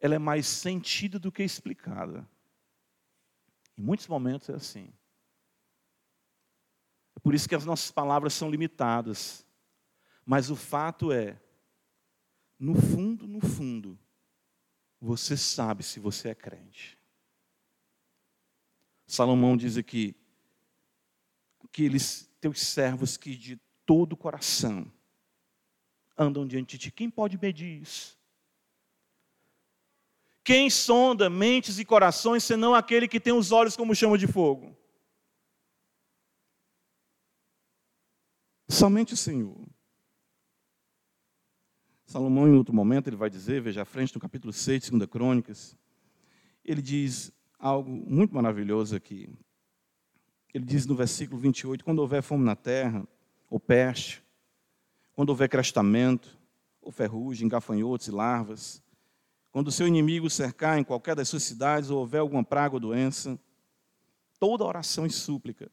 ela 0.00 0.14
é 0.14 0.18
mais 0.18 0.46
sentida 0.46 1.18
do 1.18 1.30
que 1.30 1.42
explicada. 1.42 2.28
Em 3.76 3.82
muitos 3.82 4.08
momentos 4.08 4.48
é 4.48 4.54
assim. 4.54 4.92
Por 7.24 7.34
isso 7.34 7.48
que 7.48 7.54
as 7.54 7.64
nossas 7.64 7.90
palavras 7.90 8.34
são 8.34 8.50
limitadas. 8.50 9.46
Mas 10.26 10.50
o 10.50 10.54
fato 10.54 11.10
é, 11.10 11.40
no 12.58 12.74
fundo, 12.74 13.26
no 13.26 13.40
fundo, 13.40 13.98
você 15.00 15.34
sabe 15.34 15.82
se 15.82 15.98
você 15.98 16.28
é 16.28 16.34
crente. 16.34 16.98
Salomão 19.06 19.56
diz 19.56 19.78
aqui: 19.78 20.14
aqueles 21.64 22.30
teus 22.42 22.60
servos 22.60 23.16
que 23.16 23.34
de 23.34 23.58
todo 23.86 24.12
o 24.12 24.18
coração 24.18 24.92
andam 26.18 26.46
diante 26.46 26.76
de 26.76 26.90
ti. 26.90 26.92
Quem 26.92 27.08
pode 27.08 27.38
medir 27.38 27.80
isso? 27.80 28.18
Quem 30.44 30.68
sonda 30.68 31.30
mentes 31.30 31.78
e 31.78 31.86
corações 31.86 32.44
senão 32.44 32.74
aquele 32.74 33.08
que 33.08 33.18
tem 33.18 33.32
os 33.32 33.50
olhos 33.50 33.76
como 33.76 33.94
chama 33.94 34.18
de 34.18 34.26
fogo? 34.26 34.76
Somente 38.68 39.14
o 39.14 39.16
Senhor. 39.16 39.66
Salomão, 42.06 42.48
em 42.48 42.56
outro 42.56 42.74
momento, 42.74 43.08
ele 43.08 43.16
vai 43.16 43.28
dizer, 43.28 43.60
veja 43.60 43.82
à 43.82 43.84
frente, 43.84 44.14
no 44.14 44.20
capítulo 44.20 44.52
6 44.52 44.84
de 44.84 44.90
2 44.90 45.10
Crônicas, 45.10 45.76
ele 46.64 46.80
diz 46.80 47.32
algo 47.58 47.90
muito 47.90 48.34
maravilhoso 48.34 48.94
aqui. 48.94 49.28
Ele 50.52 50.64
diz 50.64 50.86
no 50.86 50.94
versículo 50.94 51.40
28, 51.40 51.84
quando 51.84 51.98
houver 51.98 52.22
fome 52.22 52.44
na 52.44 52.54
terra, 52.54 53.06
ou 53.50 53.58
peste, 53.58 54.22
quando 55.12 55.30
houver 55.30 55.48
crestamento, 55.48 56.38
ou 56.80 56.92
ferrugem, 56.92 57.48
gafanhotos 57.48 58.06
e 58.06 58.10
larvas, 58.10 58.82
quando 59.50 59.68
o 59.68 59.72
seu 59.72 59.86
inimigo 59.86 60.28
cercar 60.28 60.78
em 60.78 60.84
qualquer 60.84 61.16
das 61.16 61.28
suas 61.28 61.42
cidades, 61.42 61.90
ou 61.90 61.98
houver 61.98 62.20
alguma 62.20 62.44
praga 62.44 62.74
ou 62.74 62.80
doença, 62.80 63.38
toda 64.38 64.64
oração 64.64 65.06
e 65.06 65.10
súplica 65.10 65.70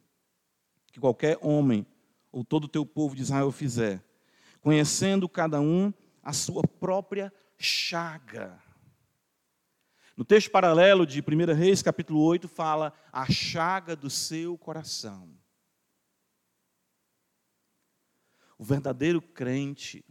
que 0.91 0.99
qualquer 0.99 1.37
homem 1.41 1.85
ou 2.31 2.43
todo 2.43 2.65
o 2.65 2.69
teu 2.69 2.85
povo 2.85 3.15
de 3.15 3.21
Israel 3.21 3.51
fizer, 3.51 4.03
conhecendo 4.61 5.27
cada 5.27 5.59
um 5.59 5.93
a 6.23 6.33
sua 6.33 6.63
própria 6.63 7.33
chaga. 7.57 8.61
No 10.15 10.25
texto 10.25 10.51
paralelo 10.51 11.05
de 11.05 11.21
1 11.21 11.53
Reis, 11.53 11.81
capítulo 11.81 12.21
8, 12.21 12.47
fala 12.47 12.93
a 13.11 13.29
chaga 13.31 13.95
do 13.95 14.09
seu 14.09 14.57
coração. 14.57 15.29
O 18.57 18.63
verdadeiro 18.63 19.21
crente, 19.21 20.05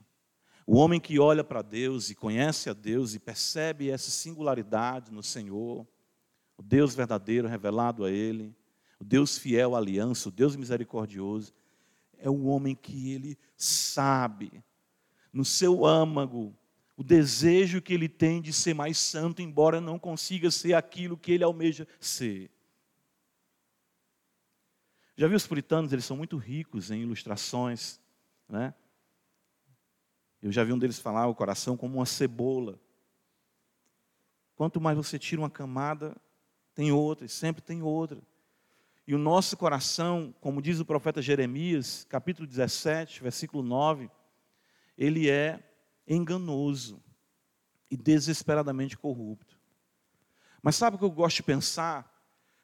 o 0.67 0.77
homem 0.77 1.01
que 1.01 1.19
olha 1.21 1.45
para 1.45 1.63
Deus 1.63 2.11
e 2.11 2.15
conhece 2.15 2.69
a 2.69 2.73
Deus 2.73 3.15
e 3.15 3.21
percebe 3.21 3.91
essa 3.91 4.11
singularidade 4.11 5.13
no 5.13 5.23
Senhor, 5.23 5.87
o 6.57 6.63
Deus 6.63 6.95
verdadeiro 6.95 7.47
revelado 7.47 8.05
a 8.05 8.11
Ele, 8.11 8.55
o 8.99 9.05
Deus 9.05 9.39
fiel 9.39 9.75
à 9.75 9.79
aliança, 9.79 10.29
o 10.29 10.33
Deus 10.33 10.57
misericordioso, 10.57 11.55
é 12.23 12.31
o 12.31 12.45
homem 12.45 12.75
que 12.75 13.13
ele 13.13 13.39
sabe, 13.57 14.63
no 15.33 15.45
seu 15.45 15.85
âmago, 15.85 16.55
o 16.97 17.03
desejo 17.03 17.81
que 17.81 17.95
ele 17.95 18.09
tem 18.09 18.43
de 18.43 18.53
ser 18.53 18.75
mais 18.75 18.99
santo, 18.99 19.41
embora 19.41 19.81
não 19.81 19.99
consiga 19.99 20.51
ser 20.51 20.75
aquilo 20.75 21.17
que 21.17 21.33
ele 21.33 21.45
almeja 21.45 21.87
ser. 21.99 22.51
Já 25.17 25.27
viu 25.27 25.37
os 25.37 25.47
puritanos? 25.47 25.93
Eles 25.93 26.05
são 26.05 26.17
muito 26.17 26.37
ricos 26.37 26.91
em 26.91 27.03
ilustrações, 27.03 28.01
né? 28.49 28.75
Eu 30.43 30.51
já 30.51 30.65
vi 30.65 30.73
um 30.73 30.79
deles 30.79 30.99
falar 30.99 31.27
o 31.27 31.35
coração 31.35 31.77
como 31.77 31.97
uma 31.97 32.07
cebola. 32.07 32.81
Quanto 34.57 34.81
mais 34.81 34.97
você 34.97 35.19
tira 35.19 35.41
uma 35.41 35.51
camada, 35.51 36.17
tem 36.75 36.93
outra, 36.93 37.27
e 37.27 37.29
sempre 37.29 37.63
tem 37.63 37.83
outra. 37.83 38.21
E 39.07 39.15
o 39.15 39.19
nosso 39.19 39.57
coração, 39.57 40.35
como 40.41 40.63
diz 40.63 40.79
o 40.79 40.85
profeta 40.85 41.21
Jeremias, 41.21 42.07
capítulo 42.09 42.47
17, 42.47 43.23
versículo 43.23 43.63
9, 43.63 44.11
ele 44.97 45.29
é 45.29 45.59
enganoso 46.07 47.03
e 47.91 47.97
desesperadamente 47.97 48.97
corrupto. 48.97 49.59
Mas 50.63 50.77
sabe 50.77 50.97
o 50.97 50.99
que 50.99 51.05
eu 51.05 51.11
gosto 51.11 51.37
de 51.37 51.43
pensar? 51.43 52.09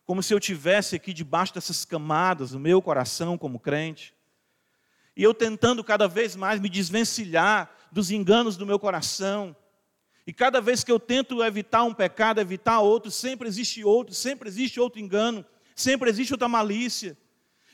Como 0.05 0.23
se 0.23 0.33
eu 0.33 0.39
tivesse 0.39 0.95
aqui 0.95 1.13
debaixo 1.13 1.55
dessas 1.55 1.85
camadas 1.85 2.53
no 2.53 2.61
meu 2.61 2.81
coração 2.81 3.37
como 3.37 3.59
crente, 3.59 4.15
e 5.17 5.23
eu 5.23 5.33
tentando 5.33 5.83
cada 5.83 6.07
vez 6.07 6.37
mais 6.37 6.61
me 6.61 6.69
desvencilhar 6.69 7.75
dos 7.91 8.11
enganos 8.11 8.57
do 8.57 8.67
meu 8.67 8.79
coração. 8.79 9.57
E 10.27 10.33
cada 10.33 10.61
vez 10.61 10.85
que 10.85 10.93
eu 10.93 11.01
tento 11.01 11.43
evitar 11.43 11.85
um 11.85 11.95
pecado, 11.95 12.39
evitar 12.39 12.81
outro, 12.81 13.11
sempre 13.11 13.49
existe 13.49 13.83
outro, 13.83 14.15
sempre 14.15 14.47
existe 14.47 14.79
outro 14.79 15.01
engano 15.01 15.45
sempre 15.77 16.11
existe 16.11 16.33
outra 16.33 16.49
malícia. 16.49 17.17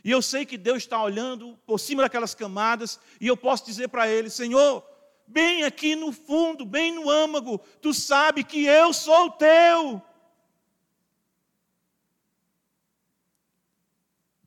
E 0.05 0.11
eu 0.11 0.21
sei 0.21 0.45
que 0.45 0.59
Deus 0.59 0.79
está 0.79 1.01
olhando 1.01 1.57
por 1.65 1.79
cima 1.79 2.03
daquelas 2.03 2.35
camadas, 2.35 2.99
e 3.21 3.29
eu 3.29 3.37
posso 3.37 3.65
dizer 3.65 3.89
para 3.89 4.09
Ele: 4.09 4.29
Senhor, 4.29 4.85
bem 5.27 5.63
aqui 5.63 5.95
no 5.95 6.13
fundo, 6.13 6.67
bem 6.67 6.93
no 6.93 7.09
âmago, 7.09 7.59
tu 7.81 7.95
sabe 7.95 8.43
que 8.43 8.65
eu 8.65 8.93
sou 8.93 9.31
teu. 9.31 10.03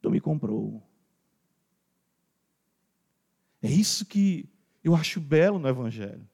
Tu 0.02 0.12
me 0.12 0.20
comprou. 0.20 0.84
É 3.64 3.70
isso 3.70 4.06
que 4.06 4.48
eu 4.84 4.94
acho 4.94 5.20
belo 5.20 5.58
no 5.58 5.68
Evangelho. 5.68 6.30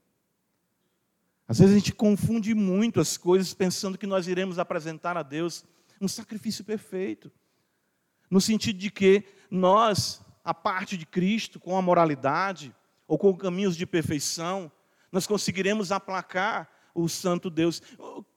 Às 1.48 1.60
vezes 1.60 1.76
a 1.76 1.78
gente 1.78 1.94
confunde 1.94 2.54
muito 2.56 3.00
as 3.00 3.18
coisas 3.18 3.54
pensando 3.54 3.98
que 3.98 4.08
nós 4.08 4.28
iremos 4.28 4.58
apresentar 4.58 5.16
a 5.16 5.24
Deus 5.24 5.64
um 6.02 6.08
sacrifício 6.08 6.66
perfeito. 6.66 7.32
No 8.30 8.42
sentido 8.42 8.80
de 8.80 8.90
que 8.90 9.24
nós, 9.50 10.22
a 10.44 10.54
parte 10.54 10.98
de 10.98 11.06
Cristo, 11.06 11.60
com 11.60 11.78
a 11.78 11.82
moralidade, 11.82 12.76
ou 13.08 13.18
com 13.18 13.36
caminhos 13.36 13.76
de 13.76 13.86
perfeição, 13.86 14.72
nós 15.12 15.28
conseguiremos 15.28 15.92
aplacar 15.92 16.70
o 16.96 17.08
Santo 17.08 17.50
Deus. 17.50 17.82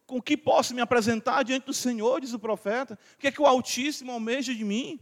Com 0.05 0.20
que 0.20 0.37
posso 0.37 0.74
me 0.74 0.81
apresentar 0.81 1.44
diante 1.44 1.66
do 1.66 1.72
Senhor, 1.72 2.20
diz 2.20 2.33
o 2.33 2.38
profeta? 2.38 2.98
O 3.14 3.18
que 3.18 3.29
é 3.29 3.33
que 3.33 3.40
o 3.40 3.46
Altíssimo 3.46 4.12
almeja 4.12 4.55
de 4.55 4.64
mim? 4.64 5.00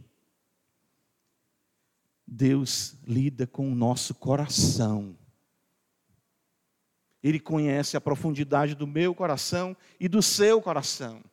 Deus 2.25 2.95
lida 3.05 3.45
com 3.45 3.71
o 3.71 3.75
nosso 3.75 4.15
coração. 4.15 5.17
Ele 7.21 7.39
conhece 7.39 7.97
a 7.97 8.01
profundidade 8.01 8.75
do 8.75 8.85
meu 8.85 9.15
coração 9.15 9.75
e 9.99 10.07
do 10.07 10.21
seu 10.21 10.61
coração. 10.61 11.23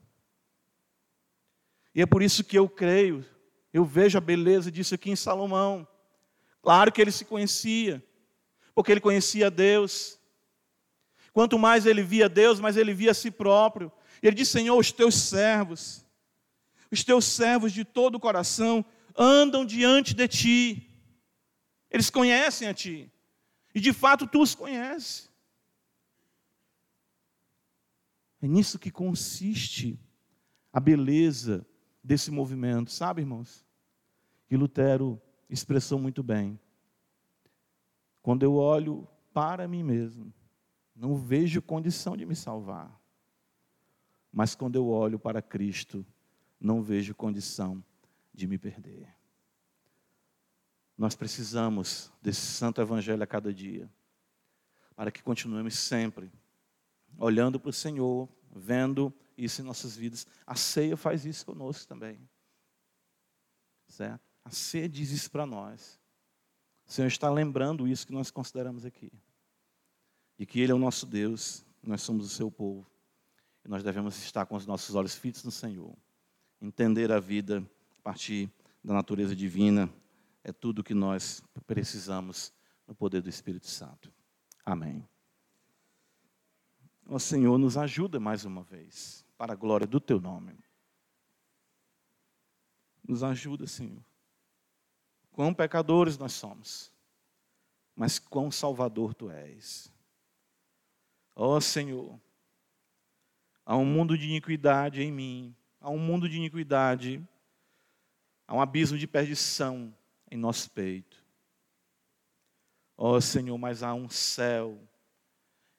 E 1.94 2.03
é 2.03 2.07
por 2.07 2.22
isso 2.22 2.44
que 2.44 2.57
eu 2.57 2.68
creio, 2.68 3.24
eu 3.72 3.85
vejo 3.85 4.18
a 4.18 4.20
beleza 4.20 4.70
disso 4.70 4.94
aqui 4.94 5.11
em 5.11 5.16
Salomão. 5.16 5.87
Claro 6.62 6.92
que 6.92 7.00
ele 7.00 7.11
se 7.11 7.24
conhecia, 7.24 8.05
porque 8.74 8.92
ele 8.92 9.00
conhecia 9.00 9.50
Deus. 9.50 10.18
Quanto 11.33 11.59
mais 11.59 11.87
ele 11.87 12.03
via 12.03 12.29
Deus, 12.29 12.61
mais 12.61 12.76
ele 12.76 12.92
via 12.92 13.12
a 13.12 13.14
si 13.14 13.31
próprio. 13.31 13.90
Ele 14.22 14.37
disse: 14.37 14.53
Senhor, 14.53 14.76
os 14.76 14.92
teus 14.92 15.14
servos, 15.14 16.05
os 16.90 17.05
teus 17.05 17.24
servos 17.24 17.72
de 17.72 17.85
todo 17.85 18.16
o 18.16 18.20
coração 18.20 18.85
andam 19.16 19.64
diante 19.64 20.14
de 20.14 20.29
ti. 20.29 20.90
Eles 21.90 22.11
conhecem 22.11 22.68
a 22.68 22.74
ti. 22.74 23.11
E 23.74 23.81
de 23.81 23.92
fato 23.92 24.26
tu 24.26 24.42
os 24.42 24.55
conheces. 24.55 25.31
É 28.42 28.48
nisso 28.48 28.79
que 28.79 28.90
consiste 28.90 29.98
a 30.72 30.81
beleza 30.81 31.66
desse 32.03 32.31
movimento, 32.31 32.91
sabe, 32.91 33.23
irmãos? 33.23 33.65
E 34.51 34.57
Lutero 34.57 35.21
expressou 35.49 35.99
muito 35.99 36.23
bem. 36.23 36.59
Quando 38.23 38.43
eu 38.43 38.55
olho 38.55 39.07
para 39.33 39.67
mim 39.69 39.83
mesmo, 39.83 40.33
não 40.95 41.17
vejo 41.17 41.63
condição 41.63 42.17
de 42.17 42.27
me 42.27 42.37
salvar. 42.37 43.01
Mas 44.33 44.55
quando 44.55 44.77
eu 44.77 44.89
olho 44.89 45.19
para 45.19 45.43
Cristo, 45.43 46.07
não 46.61 46.83
vejo 46.83 47.15
condição 47.15 47.83
de 48.35 48.47
me 48.47 48.59
perder. 48.59 49.09
Nós 50.97 51.15
precisamos 51.15 52.13
desse 52.21 52.43
santo 52.43 52.81
evangelho 52.81 53.23
a 53.23 53.27
cada 53.27 53.53
dia, 53.53 53.91
para 54.95 55.11
que 55.11 55.23
continuemos 55.23 55.79
sempre 55.79 56.31
olhando 57.19 57.59
para 57.59 57.71
o 57.71 57.73
Senhor, 57.73 58.29
vendo 58.51 59.13
isso 59.37 59.61
em 59.61 59.65
nossas 59.65 59.97
vidas. 59.97 60.27
A 60.47 60.55
ceia 60.55 60.97
faz 60.97 61.25
isso 61.25 61.47
conosco 61.47 61.87
também. 61.87 62.19
Certo? 63.89 64.23
A 64.45 64.51
ceia 64.51 64.89
diz 64.89 65.11
isso 65.11 65.31
para 65.31 65.47
nós. 65.47 65.99
O 66.87 66.93
Senhor 66.93 67.09
está 67.09 67.31
lembrando 67.31 67.87
isso 67.87 68.07
que 68.07 68.13
nós 68.13 68.31
consideramos 68.31 68.85
aqui. 68.85 69.13
De 70.39 70.47
que 70.47 70.61
Ele 70.61 70.73
é 70.73 70.75
o 70.75 70.79
nosso 70.79 71.07
Deus, 71.07 71.65
nós 71.83 72.03
somos 72.03 72.27
o 72.27 72.29
seu 72.29 72.51
povo. 72.51 72.87
E 73.65 73.69
nós 73.69 73.83
devemos 73.83 74.17
estar 74.23 74.47
com 74.47 74.57
os 74.57 74.67
nossos 74.67 74.95
olhos 74.95 75.15
fitos 75.15 75.45
no 75.45 75.51
Senhor. 75.51 75.95
Entender 76.61 77.13
a 77.13 77.21
vida 77.21 77.65
a 77.99 78.03
partir 78.03 78.51
da 78.83 78.95
natureza 78.95 79.37
divina 79.37 79.93
é 80.43 80.53
tudo 80.53 80.81
o 80.81 80.85
que 80.85 80.95
nós 80.95 81.43
precisamos 81.67 82.53
no 82.87 82.95
poder 82.95 83.23
do 83.23 83.29
Espírito 83.29 83.67
Santo. 83.67 84.13
Amém. 84.65 85.10
O 87.11 87.18
Senhor 87.18 87.59
nos 87.59 87.77
ajuda 87.77 88.20
mais 88.20 88.44
uma 88.44 88.62
vez 88.62 89.27
para 89.37 89.53
a 89.53 89.57
glória 89.57 89.87
do 89.87 90.01
teu 90.01 90.20
nome. 90.20 90.57
Nos 93.07 93.23
ajuda, 93.25 93.66
Senhor. 93.66 94.03
Quão 95.33 95.53
pecadores 95.53 96.16
nós 96.16 96.33
somos, 96.33 96.92
mas 97.96 98.18
quão 98.18 98.51
salvador 98.51 99.12
tu 99.12 99.31
és. 99.31 99.92
Ó 101.35 101.61
Senhor, 101.61 102.18
Há 103.70 103.77
um 103.77 103.85
mundo 103.85 104.18
de 104.18 104.27
iniquidade 104.27 105.01
em 105.01 105.12
mim, 105.12 105.55
há 105.81 105.88
um 105.88 105.96
mundo 105.96 106.29
de 106.29 106.37
iniquidade, 106.37 107.25
há 108.44 108.57
um 108.57 108.61
abismo 108.61 108.99
de 108.99 109.07
perdição 109.07 109.94
em 110.29 110.37
nosso 110.37 110.68
peito. 110.73 111.25
Ó 112.96 113.20
Senhor, 113.20 113.57
mas 113.57 113.85
há 113.85 113.94
um 113.94 114.09
céu 114.09 114.77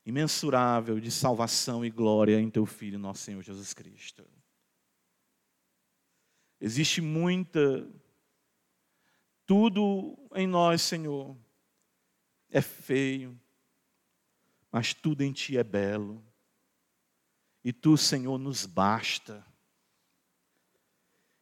imensurável 0.05 0.99
de 0.99 1.11
salvação 1.11 1.85
e 1.85 1.89
glória 1.89 2.39
em 2.39 2.49
Teu 2.49 2.65
Filho, 2.65 2.97
nosso 2.97 3.23
Senhor 3.23 3.41
Jesus 3.41 3.73
Cristo. 3.73 4.27
Existe 6.59 7.01
muita, 7.01 7.87
tudo 9.45 10.17
em 10.35 10.47
nós, 10.47 10.81
Senhor, 10.81 11.35
é 12.49 12.61
feio, 12.61 13.39
mas 14.71 14.93
tudo 14.93 15.21
em 15.21 15.31
Ti 15.31 15.57
é 15.57 15.63
belo. 15.63 16.23
E 17.63 17.71
Tu, 17.71 17.95
Senhor, 17.97 18.37
nos 18.37 18.65
basta. 18.65 19.45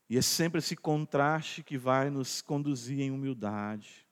E 0.10 0.17
é 0.17 0.22
sempre 0.22 0.60
esse 0.60 0.76
contraste 0.76 1.63
que 1.63 1.78
vai 1.78 2.10
nos 2.10 2.41
conduzir 2.41 3.00
em 3.00 3.12
humildade, 3.12 4.08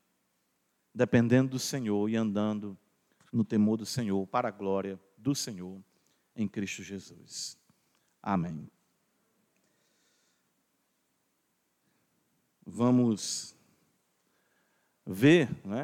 dependendo 0.94 1.52
do 1.52 1.60
Senhor 1.60 2.10
e 2.10 2.16
andando 2.16 2.78
no 3.32 3.44
temor 3.44 3.78
do 3.78 3.86
Senhor, 3.86 4.26
para 4.28 4.48
a 4.48 4.52
glória 4.52 5.00
do 5.18 5.36
Senhor, 5.36 5.82
em 6.36 6.48
Cristo 6.48 6.84
Jesus. 6.84 7.58
Amém. 8.22 8.70
Vamos 12.66 13.56
ver, 15.06 15.50
né? 15.66 15.76